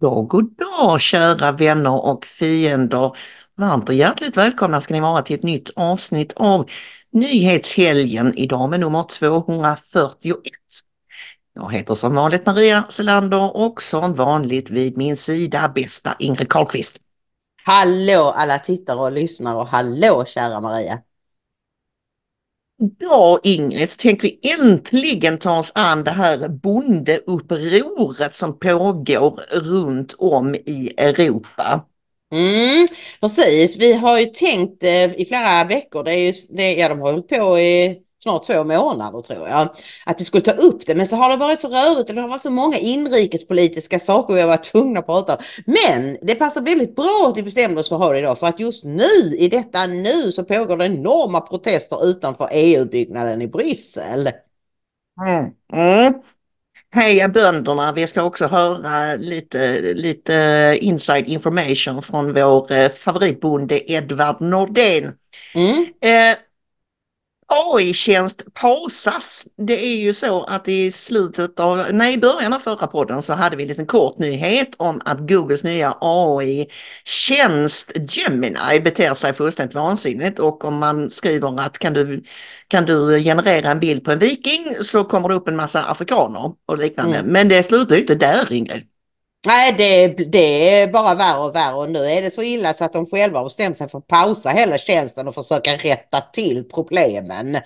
[0.00, 3.16] Dag, god dag kära vänner och fiender.
[3.56, 6.70] Varmt och hjärtligt välkomna ska ni vara till ett nytt avsnitt av
[7.12, 10.36] Nyhetshelgen idag med nummer 241.
[11.54, 17.00] Jag heter som vanligt Maria Selander och som vanligt vid min sida bästa Ingrid Carlqvist.
[17.64, 20.98] Hallå alla tittare och lyssnare och hallå kära Maria.
[22.78, 30.14] Bra Ingrid så tänker vi äntligen ta oss an det här bondeupproret som pågår runt
[30.18, 31.84] om i Europa.
[32.32, 32.88] Mm,
[33.20, 37.00] precis, vi har ju tänkt eh, i flera veckor, det är ju, det, ja de
[37.00, 39.68] har hållit på i snart två månader tror jag,
[40.06, 40.94] att vi skulle ta upp det.
[40.94, 44.34] Men så har det varit så rörigt och det har varit så många inrikespolitiska saker
[44.34, 45.42] vi har varit tvungna att prata om.
[45.66, 48.46] Men det passar väldigt bra att vi bestämde oss för att ha det idag för
[48.46, 54.30] att just nu, i detta nu, så pågår det enorma protester utanför EU-byggnaden i Bryssel.
[55.26, 55.50] Mm.
[55.72, 56.14] Mm.
[56.90, 64.40] Heja bönderna, vi ska också höra lite, lite inside information från vår eh, favoritbonde Edvard
[64.40, 65.12] Nordén.
[65.54, 65.86] Mm.
[66.00, 66.38] Eh,
[67.48, 69.46] AI-tjänst pausas.
[69.56, 73.32] Det är ju så att i slutet av, nej i början av förra podden så
[73.32, 79.74] hade vi en liten kort nyhet om att Googles nya AI-tjänst Gemini beter sig fullständigt
[79.74, 82.22] vansinnigt och om man skriver att kan du,
[82.68, 86.52] kan du generera en bild på en viking så kommer det upp en massa afrikaner
[86.66, 87.16] och liknande.
[87.16, 87.32] Mm.
[87.32, 88.84] Men det slutar ju inte där Ingrid.
[89.48, 92.84] Nej, det, det är bara värre och värre och nu är det så illa så
[92.84, 96.64] att de själva har bestämt sig för att pausa hela tjänsten och försöka rätta till
[96.74, 97.58] problemen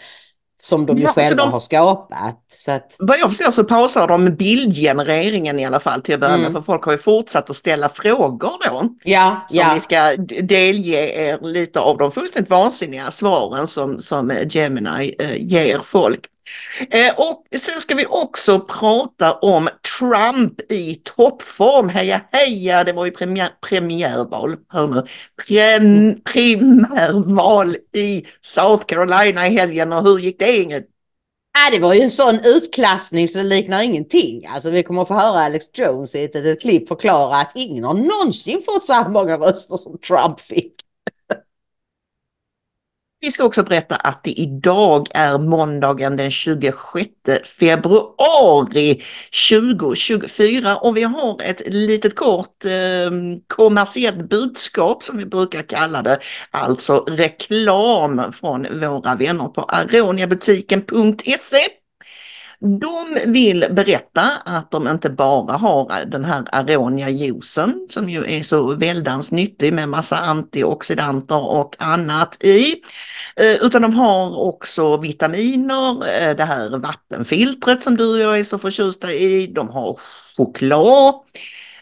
[0.62, 2.38] som de ju Ja, själva de- har skapat.
[2.58, 6.36] Så att, Vad jag förstår så pausar de bildgenereringen i alla fall till att börja
[6.36, 6.52] med Mm.
[6.52, 8.88] för folk har ju fortsatt att ställa frågor då.
[9.04, 9.70] ja, Som ja.
[9.74, 15.78] vi ska delge er lite av de fullständigt vansinniga svaren som, som Gemini eh, ger
[15.84, 16.20] folk.
[16.90, 19.68] Eh, och sen ska vi också prata om
[19.98, 21.88] Trump i toppform.
[21.88, 25.06] Heja heja, det var ju premiär, premiärval, hör nu,
[25.46, 30.84] Prem, primärval i South Carolina i helgen och hur gick det Ingrid?
[31.54, 34.46] Ja, det var ju en sån utklassning så det liknar ingenting.
[34.46, 37.84] Alltså vi kommer att få höra Alex Jones i ett, ett klipp förklara att ingen
[37.84, 40.81] har någonsin fått så här många röster som Trump fick.
[43.24, 47.10] Vi ska också berätta att det idag är måndagen den 26
[47.44, 49.02] februari
[49.48, 53.10] 2024 och vi har ett litet kort eh,
[53.46, 56.18] kommersiellt budskap som vi brukar kalla det,
[56.50, 61.81] alltså reklam från våra vänner på aroniabutiken.se.
[62.62, 68.74] De vill berätta att de inte bara har den här aronia-juicen som ju är så
[68.76, 72.74] väldans nyttig med massa antioxidanter och annat i.
[73.36, 78.44] Eh, utan de har också vitaminer, eh, det här vattenfiltret som du och jag är
[78.44, 79.46] så förtjusta i.
[79.46, 79.98] De har
[80.36, 81.14] choklad,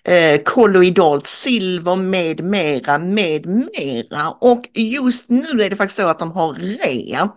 [0.05, 4.31] eh, kolloidalt silver med mera, med mera.
[4.31, 7.29] Och just nu är det faktiskt så att de har rea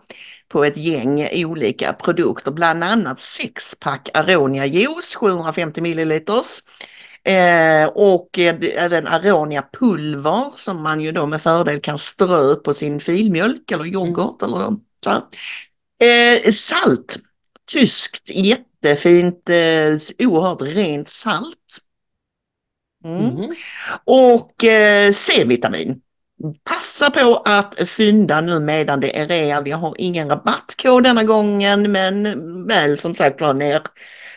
[0.48, 6.60] på ett gäng olika produkter, bland annat sexpack Aronia juice, 750 milliliters.
[7.26, 12.74] Eh, och eh, även Aronia pulver som man ju då med fördel kan strö på
[12.74, 15.12] sin filmjölk eller yoghurt eller så.
[16.06, 17.20] Eh, salt,
[17.72, 21.83] tyskt jättefint, eh, oerhört rent salt.
[23.04, 23.26] Mm.
[23.26, 23.56] Mhm.
[24.06, 26.00] Och eh, C-vitamin.
[26.64, 29.62] Passa på att fynda nu medan det är rea.
[29.62, 32.24] Vi har ingen rabattkod denna gången men
[32.68, 33.82] väl som sagt var ner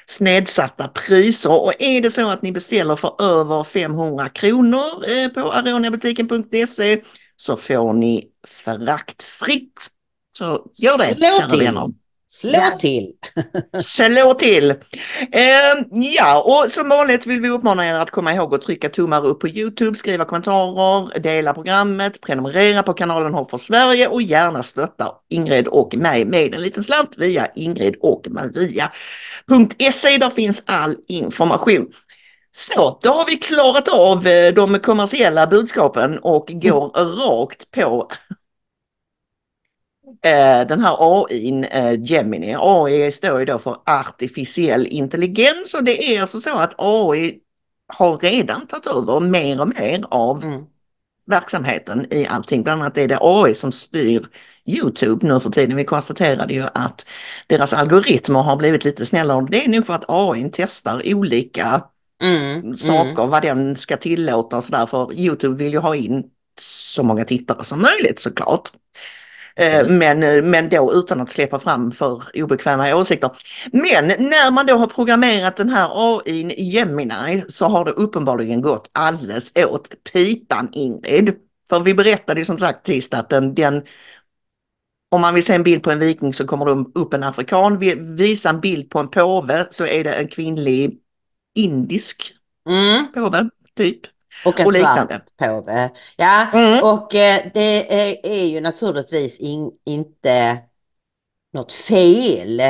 [0.06, 1.50] snedsatta priser.
[1.52, 7.02] Och är det så att ni beställer för över 500 kronor eh, på aroniabutiken.se
[7.36, 9.86] så får ni fraktfritt.
[10.38, 10.44] Så
[10.82, 11.58] gör det Slå kära till.
[11.58, 11.86] vänner.
[12.28, 12.78] Slå Ja.
[12.80, 13.12] till!
[13.84, 14.70] Slå till!
[14.70, 19.26] Eh, ja, och som vanligt vill vi uppmana er att komma ihåg att trycka tummar
[19.26, 24.62] upp på Youtube, skriva kommentarer, dela programmet, prenumerera på kanalen Hopp för Sverige och gärna
[24.62, 30.18] stötta Ingrid och mig med en liten slant via Ingrid och Maria.se.
[30.18, 31.86] Där finns all information.
[32.52, 38.08] Så, då har vi klarat av eh, de kommersiella budskapen och går rakt på
[40.68, 42.56] den här AI, eh, Gemini.
[42.58, 47.38] AI står ju då för artificiell intelligens och det är alltså så att AI
[47.92, 50.62] har redan tagit över mer och mer av Mm.
[51.26, 52.62] verksamheten i allting.
[52.62, 54.26] Bland annat är det AI som styr
[54.66, 55.76] Youtube nu för tiden.
[55.76, 57.06] Vi konstaterade ju att
[57.46, 59.46] deras algoritmer har blivit lite snällare.
[59.50, 61.84] Det är nog för att AI testar olika
[62.22, 62.76] Mm.
[62.76, 64.86] saker, vad den ska tillåta och sådär.
[64.86, 66.24] För Youtube vill ju ha in
[66.60, 68.72] så många tittare som möjligt såklart.
[69.58, 69.88] Eh.
[69.88, 73.30] Men, eh, men då utan att släppa fram för obekväma åsikter.
[73.72, 78.90] Men när man då har programmerat den här AI Gemini så har det uppenbarligen gått
[78.92, 81.34] alldeles åt pipan Ingrid.
[81.68, 83.82] För vi berättade ju som sagt sist att den, den
[85.10, 87.78] om man vill se en bild på en viking så kommer det upp en afrikan.
[87.78, 90.98] Vi- Visa en bild på en påve så är det en kvinnlig
[91.54, 92.32] indisk
[92.68, 93.06] Mm.
[93.14, 94.00] påve, typ.
[94.42, 95.20] Och en Och svart liknande.
[95.38, 95.90] påve.
[96.16, 96.84] Ja, Mm.
[96.84, 100.58] och eh, det är, är ju naturligtvis in, inte
[101.52, 102.62] något fel.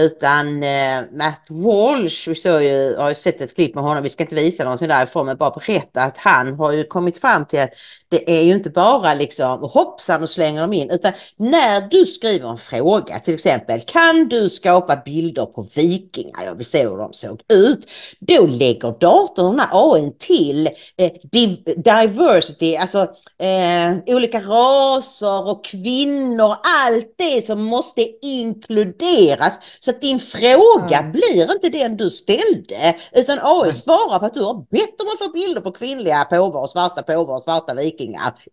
[0.00, 4.08] Utan eh, Matt Walsh, vi såg ju, har ju sett ett klipp med honom, vi
[4.10, 7.60] ska inte visa någonting därifrån men bara berätta att han har ju kommit fram till
[7.60, 7.70] att
[8.12, 12.48] det är ju inte bara liksom hoppsan och slänger dem in utan när du skriver
[12.48, 17.12] en fråga till exempel kan du skapa bilder på vikingar, jag vill se hur de
[17.12, 17.86] såg ut.
[18.20, 20.66] Då lägger datorn, AI till
[20.96, 23.00] eh, div- diversity, alltså
[23.38, 26.56] eh, olika raser och kvinnor,
[26.86, 29.58] allt det som måste inkluderas.
[29.80, 31.12] Så att din fråga Mm.
[31.12, 35.18] blir inte den du ställde utan AI svarar på att du har bett om att
[35.26, 38.01] få bilder på kvinnliga påvar och svarta påvar och svarta vikingar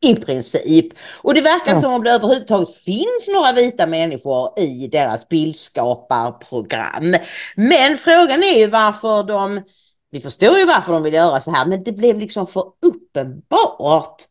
[0.01, 0.87] i princip.
[1.21, 7.15] Och det verkar inte som om det överhuvudtaget finns några vita människor i deras bildskaparprogram.
[7.55, 9.61] Men frågan är ju varför de,
[10.11, 14.23] vi förstår ju varför de vill göra så här, men det blev liksom för uppenbart.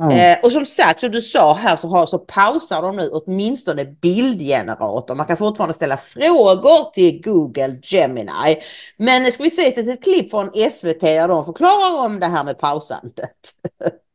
[0.00, 0.38] Mm.
[0.38, 3.84] Eh, och som sagt, som du sa här så, har, så pausar de nu åtminstone
[3.84, 5.14] bildgenerator.
[5.14, 8.62] Man kan fortfarande ställa frågor till Google Gemini.
[8.96, 12.44] Men ska vi se ett litet klipp från SVT där de förklarar om det här
[12.44, 13.54] med pausandet.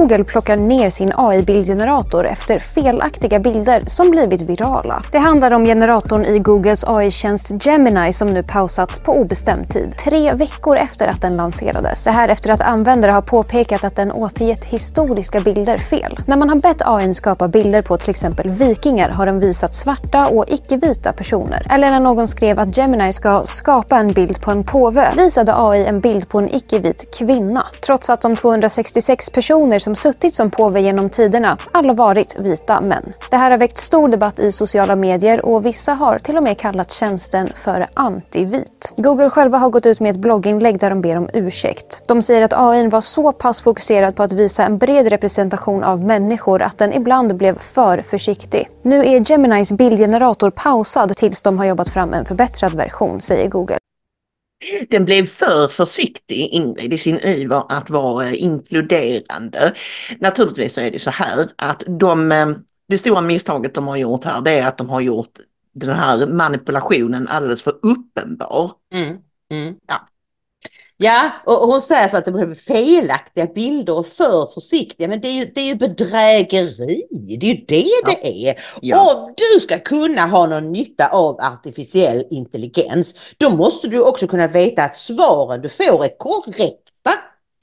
[0.00, 5.02] Google plockar ner sin AI-bildgenerator efter felaktiga bilder som blivit virala.
[5.12, 9.94] Det handlar om generatorn i Googles AI-tjänst Gemini som nu pausats på obestämd tid.
[9.98, 12.04] Tre veckor efter att den lanserades.
[12.04, 16.18] Det här efter att användare har påpekat att den återgett historiska bilder fel.
[16.26, 20.26] När man har bett AI skapa bilder på till exempel vikingar har den visat svarta
[20.26, 21.66] och icke-vita personer.
[21.70, 25.84] Eller när någon skrev att Gemini ska skapa en bild på en påve visade AI
[25.84, 27.66] en bild på en icke-vit kvinna.
[27.86, 33.12] Trots att de 266 personer som suttit som påve genom tiderna alla varit vita män.
[33.30, 36.58] Det här har väckt stor debatt i sociala medier och vissa har till och med
[36.58, 38.92] kallat tjänsten för antivit.
[38.96, 42.02] Google själva har gått ut med ett blogginlägg där de ber om ursäkt.
[42.06, 46.04] De säger att AI var så pass fokuserad på att visa en bred representation av
[46.04, 48.68] människor att den ibland blev för försiktig.
[48.82, 53.78] Nu är Geminis bildgenerator pausad tills de har jobbat fram en förbättrad version, säger Google.
[54.88, 59.74] Den blev för försiktig Ingrid i sin iver att vara eh, inkluderande.
[60.18, 62.48] Naturligtvis så är det så här att de, eh,
[62.88, 65.38] det stora misstaget de har gjort här det är att de har gjort
[65.72, 68.72] den här manipulationen alldeles för uppenbar.
[68.94, 69.16] Mm.
[69.50, 69.74] Mm.
[69.86, 70.09] Ja.
[71.02, 75.20] Ja, och och hon säger så att det blev felaktiga bilder och för försiktiga, men
[75.20, 77.06] det är ju, det är ju bedrägeri.
[77.10, 78.10] Det är ju det Ja.
[78.22, 78.54] det är.
[78.82, 79.14] Ja.
[79.14, 84.46] Om du ska kunna ha någon nytta av artificiell intelligens, då måste du också kunna
[84.46, 87.12] veta att svaren du får är korrekta.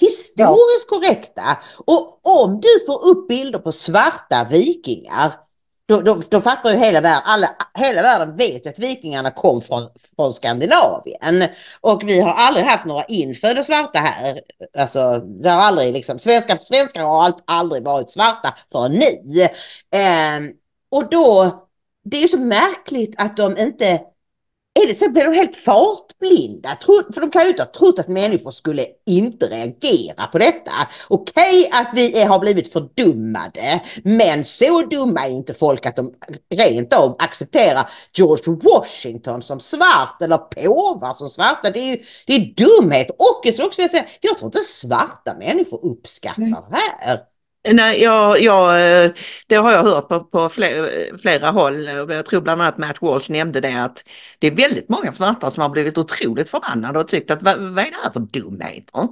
[0.01, 1.57] Historiskt korrekta.
[1.85, 5.33] Och om du får upp bilder på svarta vikingar,
[5.87, 9.61] då, de, de fattar ju hela världen, alla, hela världen vet ju att vikingarna kom
[9.61, 11.43] från, från Skandinavien.
[11.81, 14.41] Och vi har aldrig haft några infödda svarta här.
[14.77, 19.41] Alltså, det har aldrig liksom, svenska, svenskar har allt, aldrig varit svarta förrän nu.
[19.99, 20.39] Eh,
[20.91, 21.59] och då,
[22.03, 24.01] det är ju så märkligt att de inte
[24.83, 26.77] är det så blir de helt fartblinda.
[27.13, 30.71] För de kan ju inte ha trott att människor skulle inte reagera på detta.
[31.07, 36.13] Okej att vi har blivit fördummade, men så dumma är inte folk att de
[36.55, 41.69] rent av accepterar George Washington som svart eller påvar som svarta.
[41.69, 43.09] Det är ju det är dumhet.
[43.09, 47.36] Och jag skulle också vilja säga, jag tror inte svarta människor uppskattar det här.
[47.73, 49.11] Nej, jag, jag, eh,
[49.47, 51.85] det har jag hört på, på flera, flera håll.
[51.85, 54.03] Jag tror bland annat Matt Walsh nämnde det att
[54.39, 57.79] det är väldigt många svarta som har blivit otroligt förbannade och tyckt att vad, vad
[57.85, 59.07] är det här för dumheter?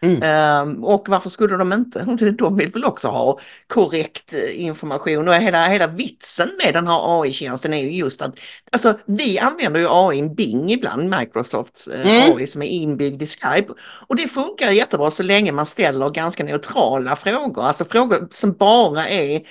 [0.00, 0.22] Mm.
[0.62, 2.04] Um, och varför skulle de inte?
[2.38, 7.20] De vill väl också ha korrekt eh, information och hela, hela vitsen med den här
[7.20, 8.38] AI-tjänsten är ju just att
[8.72, 12.36] alltså, vi använder ju AI Bing ibland, Microsofts eh, Mm.
[12.36, 13.72] AI som är inbyggd i Skype
[14.08, 19.08] och det funkar jättebra så länge man ställer ganska neutrala frågor, alltså frågor som bara
[19.08, 19.42] är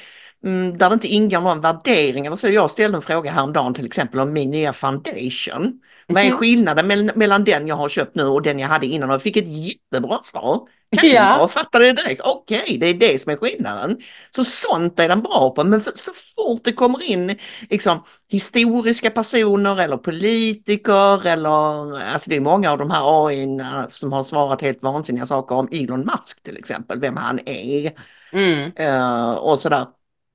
[0.43, 2.49] mm, där det inte ingår någon värdering eller så.
[2.49, 5.81] Jag ställde en fråga häromdagen till exempel om min nya foundation.
[6.07, 6.37] Vad är Mhm.
[6.37, 9.09] skillnaden mell- mellan den jag har köpt nu och den jag hade innan?
[9.09, 10.67] Och jag fick ett jättebra svar.
[10.97, 11.37] Kan Ja.
[11.39, 12.21] jag fattade det direkt.
[12.23, 13.97] Okej, det är det som är skillnaden.
[14.35, 15.63] Så sånt är den bra på.
[15.63, 17.35] Men för, så fort det kommer in
[17.69, 23.47] liksom, historiska personer eller politiker eller alltså det är många av de här AI
[23.89, 27.91] som har svarat helt vansinniga saker om Elon Musk till exempel, vem han är
[28.31, 28.71] Mm.
[28.75, 29.85] eh, och sådär.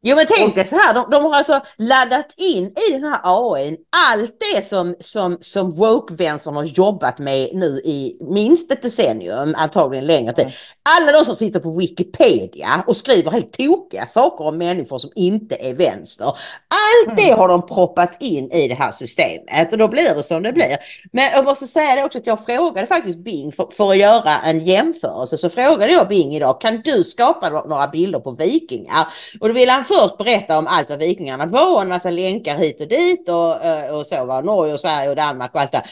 [0.05, 3.21] Jo men tänk dig så här, de, de har alltså laddat in i den här
[3.25, 3.77] AI
[4.11, 10.07] allt det som, som, som woke-vänstern har jobbat med nu i minst ett decennium, antagligen
[10.07, 10.47] längre tid.
[10.85, 15.57] Alla de som sitter på Wikipedia och skriver helt tokiga saker om människor som inte
[15.61, 16.27] är vänster.
[16.27, 20.43] Allt det har de proppat in i det här systemet och då blir det som
[20.43, 20.77] det blir.
[21.12, 24.39] Men jag måste säga det också att jag frågade faktiskt Bing för, för att göra
[24.39, 29.07] en jämförelse så frågade jag Bing idag, kan du skapa några bilder på vikingar?
[29.41, 32.57] Och då ville han först berätta om allt vad vikingarna var, och en massa länkar
[32.57, 35.73] hit och dit och, eh, och så var Norge och Sverige och Danmark och allt
[35.73, 35.85] det.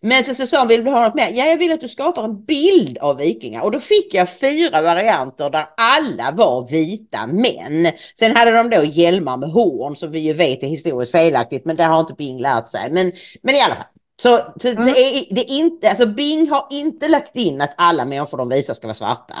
[0.00, 1.30] Men så sa han, vill du ha något mer?
[1.32, 3.62] Ja, jag vill att du skapar en bild av vikingar.
[3.62, 7.92] Och då fick jag fyra varianter där alla var vita män.
[8.18, 11.76] Sen hade de då hjälmar med horn som vi ju vet är historiskt felaktigt, men
[11.76, 12.90] det har inte Bing lärt sig.
[12.92, 13.84] Men, men i alla fall.
[14.22, 14.84] Så, så Mm.
[14.86, 18.48] det är, det är inte, alltså Bing har inte lagt in att alla människor de
[18.48, 19.34] visar ska vara svarta.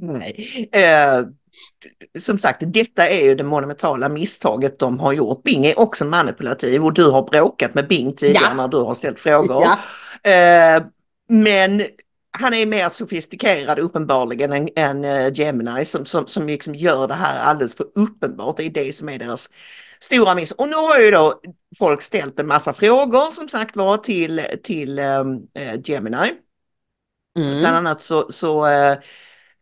[0.00, 0.68] Nej.
[0.72, 1.22] Eh,
[2.20, 5.42] som sagt, detta är ju det monumentala misstaget de har gjort.
[5.42, 8.54] Bing är också manipulativ och du har bråkat med Bing tidigare Ja.
[8.54, 9.64] när du har ställt frågor.
[9.64, 10.30] Ja.
[10.30, 10.82] Eh,
[11.28, 11.82] men
[12.38, 17.14] han är mer sofistikerad uppenbarligen än, än eh, Gemini som, som, som liksom gör det
[17.14, 18.56] här alldeles för uppenbart.
[18.56, 19.50] Det är det som är deras
[20.00, 20.52] stora miss.
[20.52, 21.40] Och nu har ju då
[21.78, 25.24] folk ställt en massa frågor som sagt var till, till eh,
[25.84, 26.32] Gemini.
[27.58, 27.76] Bland Mm.
[27.76, 28.98] annat så, så eh,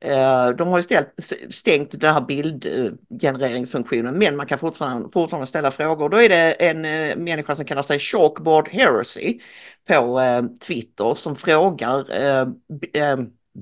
[0.01, 1.09] Eh, de har ju ställt,
[1.51, 6.09] stängt den här bildgenereringsfunktionen men man kan fortfarande, fortfarande ställa frågor.
[6.09, 9.41] Då är det en eh, människa som kallar sig Chalkboard Heresy
[9.89, 12.07] på eh, Twitter som frågar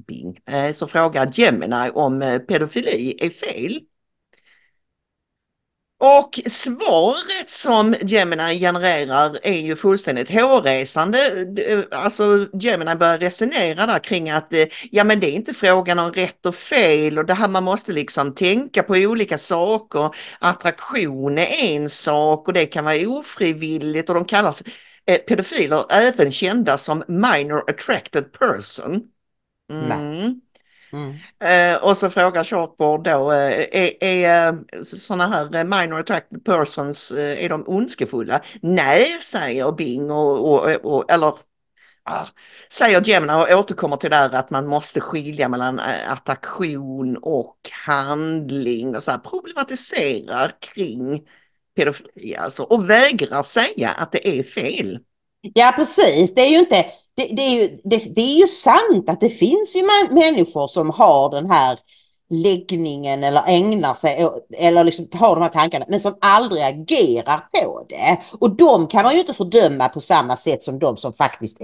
[0.07, 0.41] Bing,
[0.75, 3.81] som frågar Gemini om pedofili är fel.
[6.07, 11.47] Och svaret som Gemini genererar är ju fullständigt hårresande.
[11.91, 16.13] Alltså Gemini börjar resonera där kring att eh, ja men det är inte frågan om
[16.13, 20.11] rätt och fel och det här man måste liksom tänka på olika saker.
[20.39, 24.63] Attraktion är en sak och det kan vara ofrivilligt och de kallas
[25.07, 29.03] eh, pedofiler även kända som minor attracted person.
[29.71, 30.41] Mm.
[30.95, 31.15] Mm.
[31.41, 36.45] Eh, och så frågar Shortboard då, eh, är, är eh, sådana här eh, minor attracted
[36.45, 38.41] persons, eh, är de ondskefulla?
[38.63, 41.33] Nej, säger Bing och, och, och eller
[42.05, 42.27] ah,
[42.73, 48.97] säger Gemini och återkommer till det där att man måste skilja mellan attraktion och handling
[48.97, 51.23] och så här problematiserar kring
[51.77, 54.99] pedofili alltså och vägrar säga att det är fel.
[55.53, 56.87] Ja precis, det är ju inte,
[57.17, 60.69] det, det, är ju, det, det är ju sant att det finns ju man, människor
[60.69, 61.79] som har den här
[62.31, 67.87] läggningen eller ägnar sig eller liksom har de här tankarna men som aldrig agerar på
[67.89, 68.21] det.
[68.41, 71.61] Och de kan man ju inte fördöma på samma sätt som de som faktiskt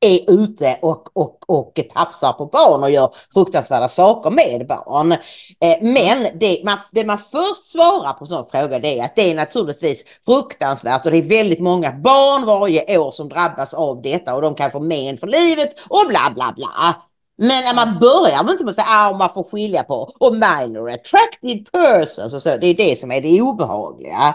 [0.00, 5.12] är ute och, och, och tafsar på barn och gör fruktansvärda saker med barn.
[5.12, 9.30] Eh, men det man, det man först svarar på sån fråga det är att det
[9.30, 14.34] är naturligtvis fruktansvärt och det är väldigt många barn varje år som drabbas av detta
[14.34, 16.96] och de kan få men för livet och bla bla bla.
[17.38, 20.32] Men när man börjar man inte med att säga att man får skilja på och
[20.32, 22.56] minor attracted persons och så.
[22.56, 24.34] Det är det som är det obehagliga.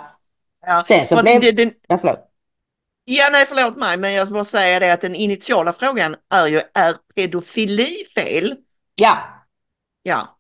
[0.66, 2.31] Ja, Sen så blev- det, det, Ja, förlåt.
[3.14, 6.62] Ja, nej, förlåt mig, men jag bara säga det att den initiala frågan är ju,
[6.74, 8.56] är pedofili fel?
[8.96, 9.18] Ja.
[10.04, 10.38] Ja.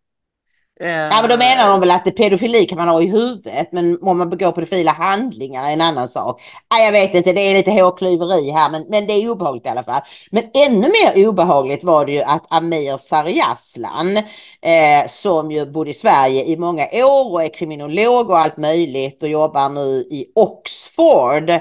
[0.79, 3.99] Ja men då menar de väl att det pedofili kan man ha i huvudet men
[4.01, 6.41] om man begår pedofila handlingar är en annan sak.
[6.69, 9.69] Ja, jag vet inte, det är lite hårklyveri här men, men det är obehagligt i
[9.69, 10.01] alla fall.
[10.31, 14.17] Men ännu mer obehagligt var det ju att Amir Sarjaslan
[14.61, 19.23] eh, som ju bodde i Sverige i många år och är kriminolog och allt möjligt
[19.23, 21.51] och jobbar nu i Oxford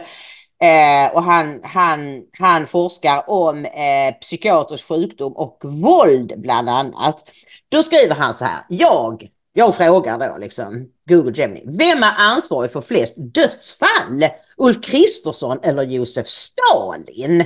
[0.63, 7.25] Eh, och han, han, han forskar om eh, psykiatrisk sjukdom och våld bland annat.
[7.69, 8.65] Då skriver han så här.
[8.69, 11.63] Jag, jag frågar då liksom Google Gemini.
[11.67, 14.27] Vem är ansvarig för flest dödsfall?
[14.57, 17.45] Ulf Kristersson eller Josef Stalin?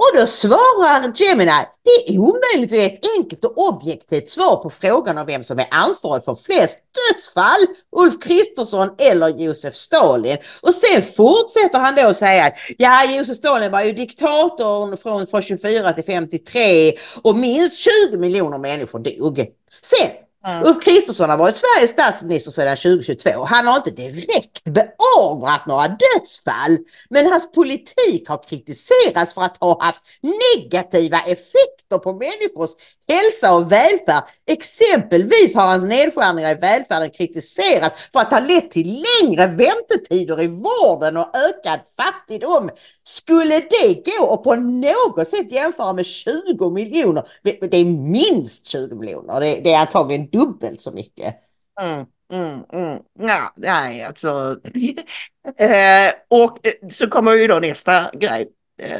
[0.00, 1.52] Och då svarar Gemini,
[1.84, 5.58] det är omöjligt att ge ett enkelt och objektivt svar på frågan om vem som
[5.58, 7.66] är ansvarig för flest dödsfall,
[7.96, 10.38] Ulf Kristersson eller Josef Stalin.
[10.60, 15.42] Och sen fortsätter han då säga att ja, Josef Stalin var ju diktatorn från, från
[15.42, 16.92] 24 till 53
[17.22, 19.46] och minst 20 miljoner människor dog.
[19.82, 20.10] Sen
[20.46, 20.66] Mm.
[20.66, 23.44] Ulf Kristersson har varit Sveriges statsminister sedan 2022.
[23.44, 26.78] Han har inte direkt beordrat några dödsfall,
[27.10, 32.70] men hans politik har kritiserats för att ha haft negativa effekter på människors
[33.10, 34.24] hälsa och välfärd.
[34.46, 40.46] Exempelvis har hans nedskärningar i välfärden kritiserats för att ha lett till längre väntetider i
[40.46, 42.70] vården och ökad fattigdom.
[43.04, 47.28] Skulle det gå och på något sätt jämföra med 20 miljoner?
[47.42, 49.40] Det är minst 20 miljoner.
[49.40, 51.36] Det är antagligen dubbelt så mycket.
[51.80, 52.98] Mm, mm, mm.
[53.18, 54.56] Ja, nej, alltså.
[55.56, 58.48] eh, och eh, så kommer ju då nästa grej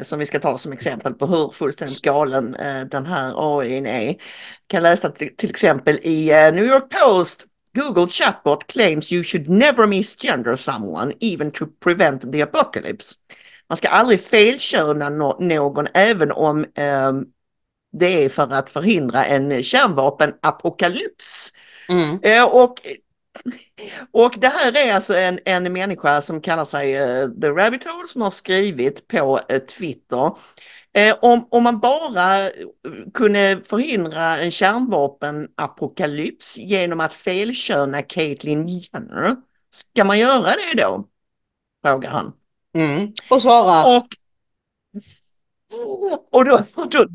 [0.02, 4.06] som vi ska ta som exempel på hur fullständigt galen eh, den här AI är.
[4.06, 4.16] Jag
[4.66, 9.86] kan läsa till, exempel i eh, New York Post Google chatbot claims you should never
[9.86, 13.14] misgender someone even to prevent the apocalypse.
[13.68, 17.12] Man ska aldrig felköna någon även om eh,
[17.92, 21.52] det är för att förhindra en kärnvapenapokalyps.
[21.88, 22.18] Mm.
[22.22, 22.80] Eh, och,
[24.10, 28.06] och det här är alltså en, en människa som kallar sig uh, The Rabbit Hole
[28.06, 30.30] som har skrivit på uh, Twitter.
[30.92, 32.50] Eh, om, om man bara
[33.14, 39.36] kunde förhindra en kärnvapenapokalyps genom att felköna Caitlyn Jenner,
[39.70, 41.08] ska man göra det då?
[41.84, 42.32] Frågar han.
[42.74, 43.12] Mm.
[43.30, 43.96] Och svarar?
[43.96, 44.06] Och,
[46.30, 46.60] och, då,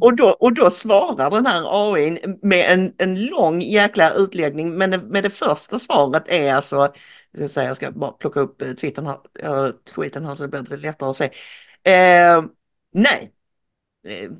[0.01, 4.77] och, då, och, då, svarar den här AI med en, en lång jäkla utläggning.
[4.77, 6.93] Men det, med det första svaret är alltså, jag
[7.37, 10.49] ska, säga, jag ska bara plocka upp eh, Twittern här, eh, tweeten här så det
[10.49, 11.25] blir lite lättare att se.
[11.91, 12.43] Eh,
[12.93, 13.31] nej,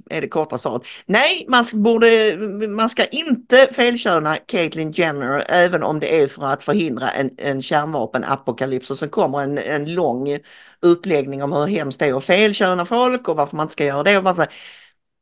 [0.10, 0.82] är det korta svaret.
[1.06, 2.38] Nej, man ska, borde,
[2.70, 7.62] man ska inte felköna Caitlyn Jenner även om det är för att förhindra en, en
[7.62, 10.38] kärnvapenapokalyps och sen kommer en, en lång
[10.82, 14.04] utläggning om hur hemskt det är att felköna folk och varför man inte ska göra
[14.04, 14.18] det.
[14.18, 14.48] Och varför.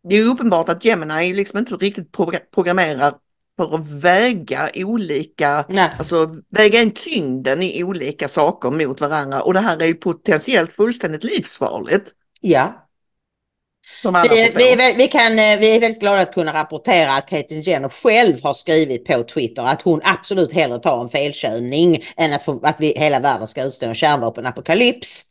[0.09, 2.11] Det är uppenbart att Gemini liksom inte riktigt
[2.51, 3.13] programmerar
[3.57, 5.91] för att väga olika, Nej.
[5.97, 10.73] alltså väga in tyngden i olika saker mot varandra och det här är ju potentiellt
[10.73, 12.11] fullständigt livsfarligt.
[12.41, 12.82] Ja,
[14.29, 17.89] vi, vi, vi, kan, eh, vi är väldigt glada att kunna rapportera att Caitlyn Jenner
[17.89, 22.59] själv har skrivit på Twitter att hon absolut hellre tar en felkörning än att, få,
[22.63, 25.25] att vi, hela världen ska utstå en kärnvapenapokalyps.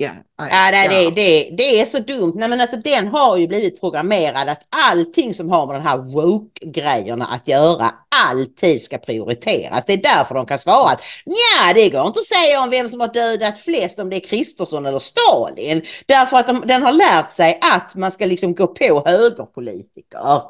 [0.00, 2.32] Ja, ja, det, det, det, det, är så dumt.
[2.34, 5.98] Nej, men alltså, den har ju blivit programmerad att allting som har med den här
[5.98, 9.84] woke-grejerna att göra alltid ska prioriteras.
[9.84, 12.88] Det är därför de kan svara att ja, det går inte att säga om vem
[12.88, 15.82] som har dödat flest, om det är Kristersson eller Stalin.
[16.06, 20.42] Därför att de, den har lärt sig att man ska liksom gå på högerpolitiker.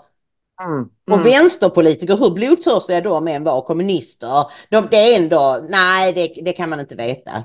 [0.62, 0.90] Mm, mm.
[1.10, 6.52] Och vänsterpolitiker, hur blodtörstiga de än var, kommunister, de, det är ändå, nej det, det
[6.52, 7.44] kan man inte veta.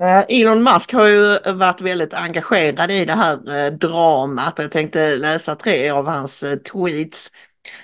[0.00, 4.72] Eh, Elon Musk har ju varit väldigt engagerad i det här eh, dramat och jag
[4.72, 7.32] tänkte läsa tre av hans eh, tweets.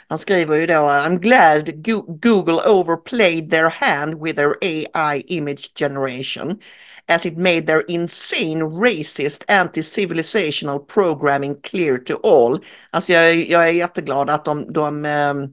[0.08, 1.84] Han skriver ju då I'm glad
[2.20, 6.58] Google overplayed their hand with their AI image generation
[7.08, 12.64] as it made their insane racist anti-civilizational programming clear to all.
[12.90, 15.48] Alltså jag, jag är jätteglad att de, de ehm,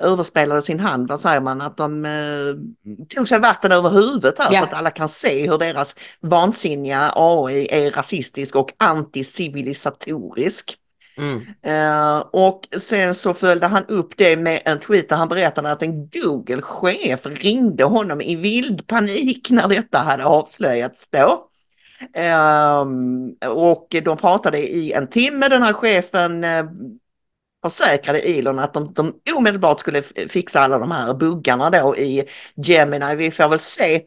[0.00, 2.54] överspelade sin hand, vad säger man, att de eh,
[3.08, 4.58] tog sig vatten över huvudet här ja.
[4.58, 10.76] så att alla kan se hur deras vansinniga AI är rasistisk och anticivilisatorisk.
[11.16, 11.40] Mm.
[11.66, 15.82] Uh, och sen så följde han upp det med en tweet där han berättade att
[15.82, 21.46] en Google-chef ringde honom i vild panik när detta hade avslöjats då.
[22.80, 26.64] Um, och de pratade i en timme, den här chefen uh,
[27.62, 32.24] försäkrade Elon att de, de omedelbart skulle fixa alla de här buggarna då i
[32.56, 33.14] Gemini.
[33.16, 34.02] Vi får väl se,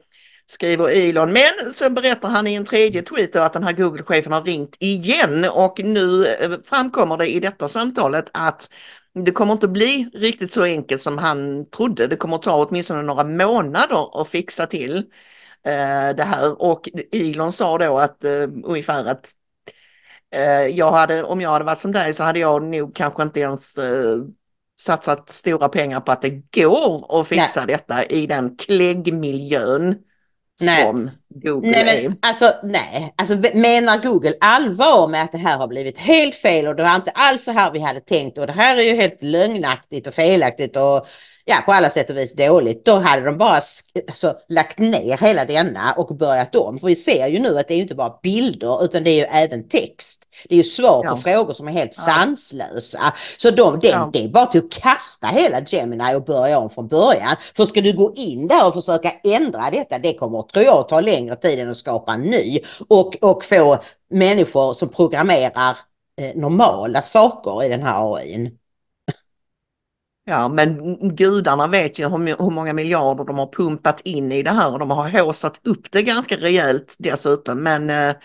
[0.45, 1.33] skriver Elon.
[1.33, 5.45] Men så berättar han i en tredje tweet att den här Google-chefen har ringt igen
[5.45, 8.69] och nu eh, framkommer det i detta samtalet att
[9.13, 12.07] det kommer inte bli riktigt så enkelt som han trodde.
[12.07, 14.97] Det kommer ta åtminstone några månader att fixa till
[15.65, 19.31] eh, det här och Elon sa då att eh, ungefär att
[20.71, 23.77] jag hade, om jag hade varit som dig så hade jag nog kanske inte ens
[23.77, 24.17] eh,
[24.81, 27.67] satsat stora pengar på att det går att fixa Nej.
[27.67, 29.95] detta i den kläggmiljön
[30.61, 30.83] Nej.
[30.83, 35.67] som Google nej, men, Alltså nej, alltså menar Google allvar med att det här har
[35.67, 38.53] blivit helt fel och det var inte alls så här vi hade tänkt och det
[38.53, 41.07] här är ju helt lögnaktigt och felaktigt och
[41.45, 42.85] ja, på alla sätt och vis dåligt.
[42.85, 43.59] Då hade de bara
[44.07, 46.79] alltså, lagt ner hela denna och börjat om.
[46.79, 49.23] För vi ser ju nu att det är inte bara bilder utan det är ju
[49.23, 50.23] även text.
[50.49, 51.11] Det är ju svar ja.
[51.11, 52.03] på frågor som är helt ja.
[52.03, 53.13] sanslösa.
[53.37, 54.09] Så de, det, ja.
[54.13, 57.35] det är bara till att kasta hela Gemini och börja om från början.
[57.55, 61.01] För ska du gå in där och försöka ändra detta, det kommer tror jag ta
[61.01, 62.59] längre tid än att skapa en ny.
[62.87, 63.77] Och, och få
[64.09, 65.77] människor som programmerar
[66.21, 68.57] eh, normala saker i den här AIn.
[70.25, 74.51] Ja, men gudarna vet ju hur, hur många miljarder de har pumpat in i det
[74.51, 77.63] här och de har håsat upp det ganska rejält dessutom.
[77.63, 78.15] Men eh,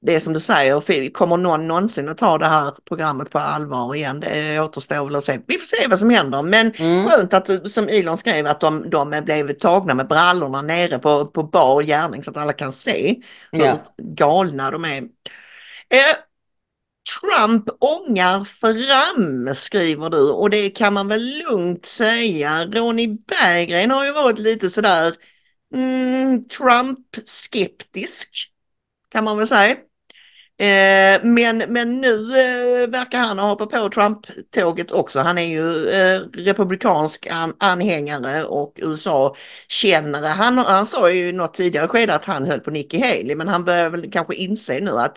[0.00, 3.94] det är som du säger, kommer någon någonsin att ta det här programmet på allvar
[3.94, 4.20] igen?
[4.20, 5.38] Det återstår väl att se.
[5.46, 6.42] Vi får se vad som händer.
[6.42, 7.08] Men mm.
[7.08, 11.42] skönt att, som Elon skrev, att de, de blev tagna med brallorna nere på, på
[11.42, 13.16] bar gärning så att alla kan se
[13.52, 13.78] hur ja.
[14.02, 15.02] galna de är.
[15.90, 16.16] Eh,
[17.08, 22.66] Trump ångar fram skriver du och det kan man väl lugnt säga.
[22.66, 25.14] Ronny Berggren har ju varit lite sådär
[25.74, 28.28] mm, Trump-skeptisk
[29.08, 29.76] kan man väl säga.
[30.60, 35.20] Eh, men, men nu eh, verkar han ha hoppat på Trump-tåget också.
[35.20, 40.26] Han är ju eh, republikansk an anhängare och USA-kännare.
[40.26, 43.48] Han, han sa ju i något tidigare skede att han höll på Nikki Haley men
[43.48, 45.16] han börjar väl kanske inse nu att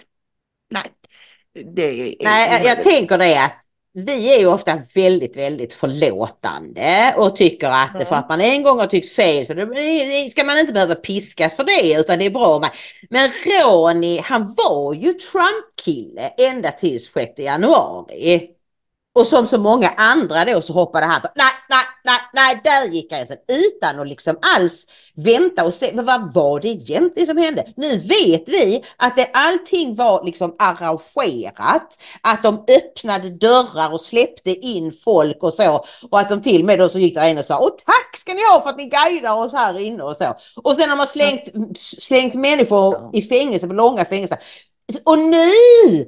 [1.53, 3.57] det är Nej, jag, jag tänker det att
[3.93, 8.05] vi är ju ofta väldigt, väldigt förlåtande och tycker att mm.
[8.07, 11.55] för att man en gång har tyckt fel så det, ska man inte behöva piskas
[11.55, 12.59] för det utan det är bra.
[12.59, 12.69] Med.
[13.09, 18.49] Men Ronny, han var ju Trump-kille ända till 6 januari.
[19.13, 22.93] Och som så många andra då så hoppade han på, nej, nej, nej, nej, där
[22.93, 23.37] gick gränsen.
[23.47, 27.73] Utan att liksom alls vänta och se, men vad var det egentligen som hände?
[27.75, 31.97] Nu vet vi att det, allting var liksom arrangerat.
[32.21, 35.85] Att de öppnade dörrar och släppte in folk och så.
[36.11, 38.17] Och att de till och med då så gick där in och sa, och tack
[38.17, 40.35] ska ni ha för att ni guidar oss här inne och så.
[40.63, 44.37] Och sen har man slängt, slängt människor i fängelse, på långa fängelser.
[45.03, 45.51] Och nu,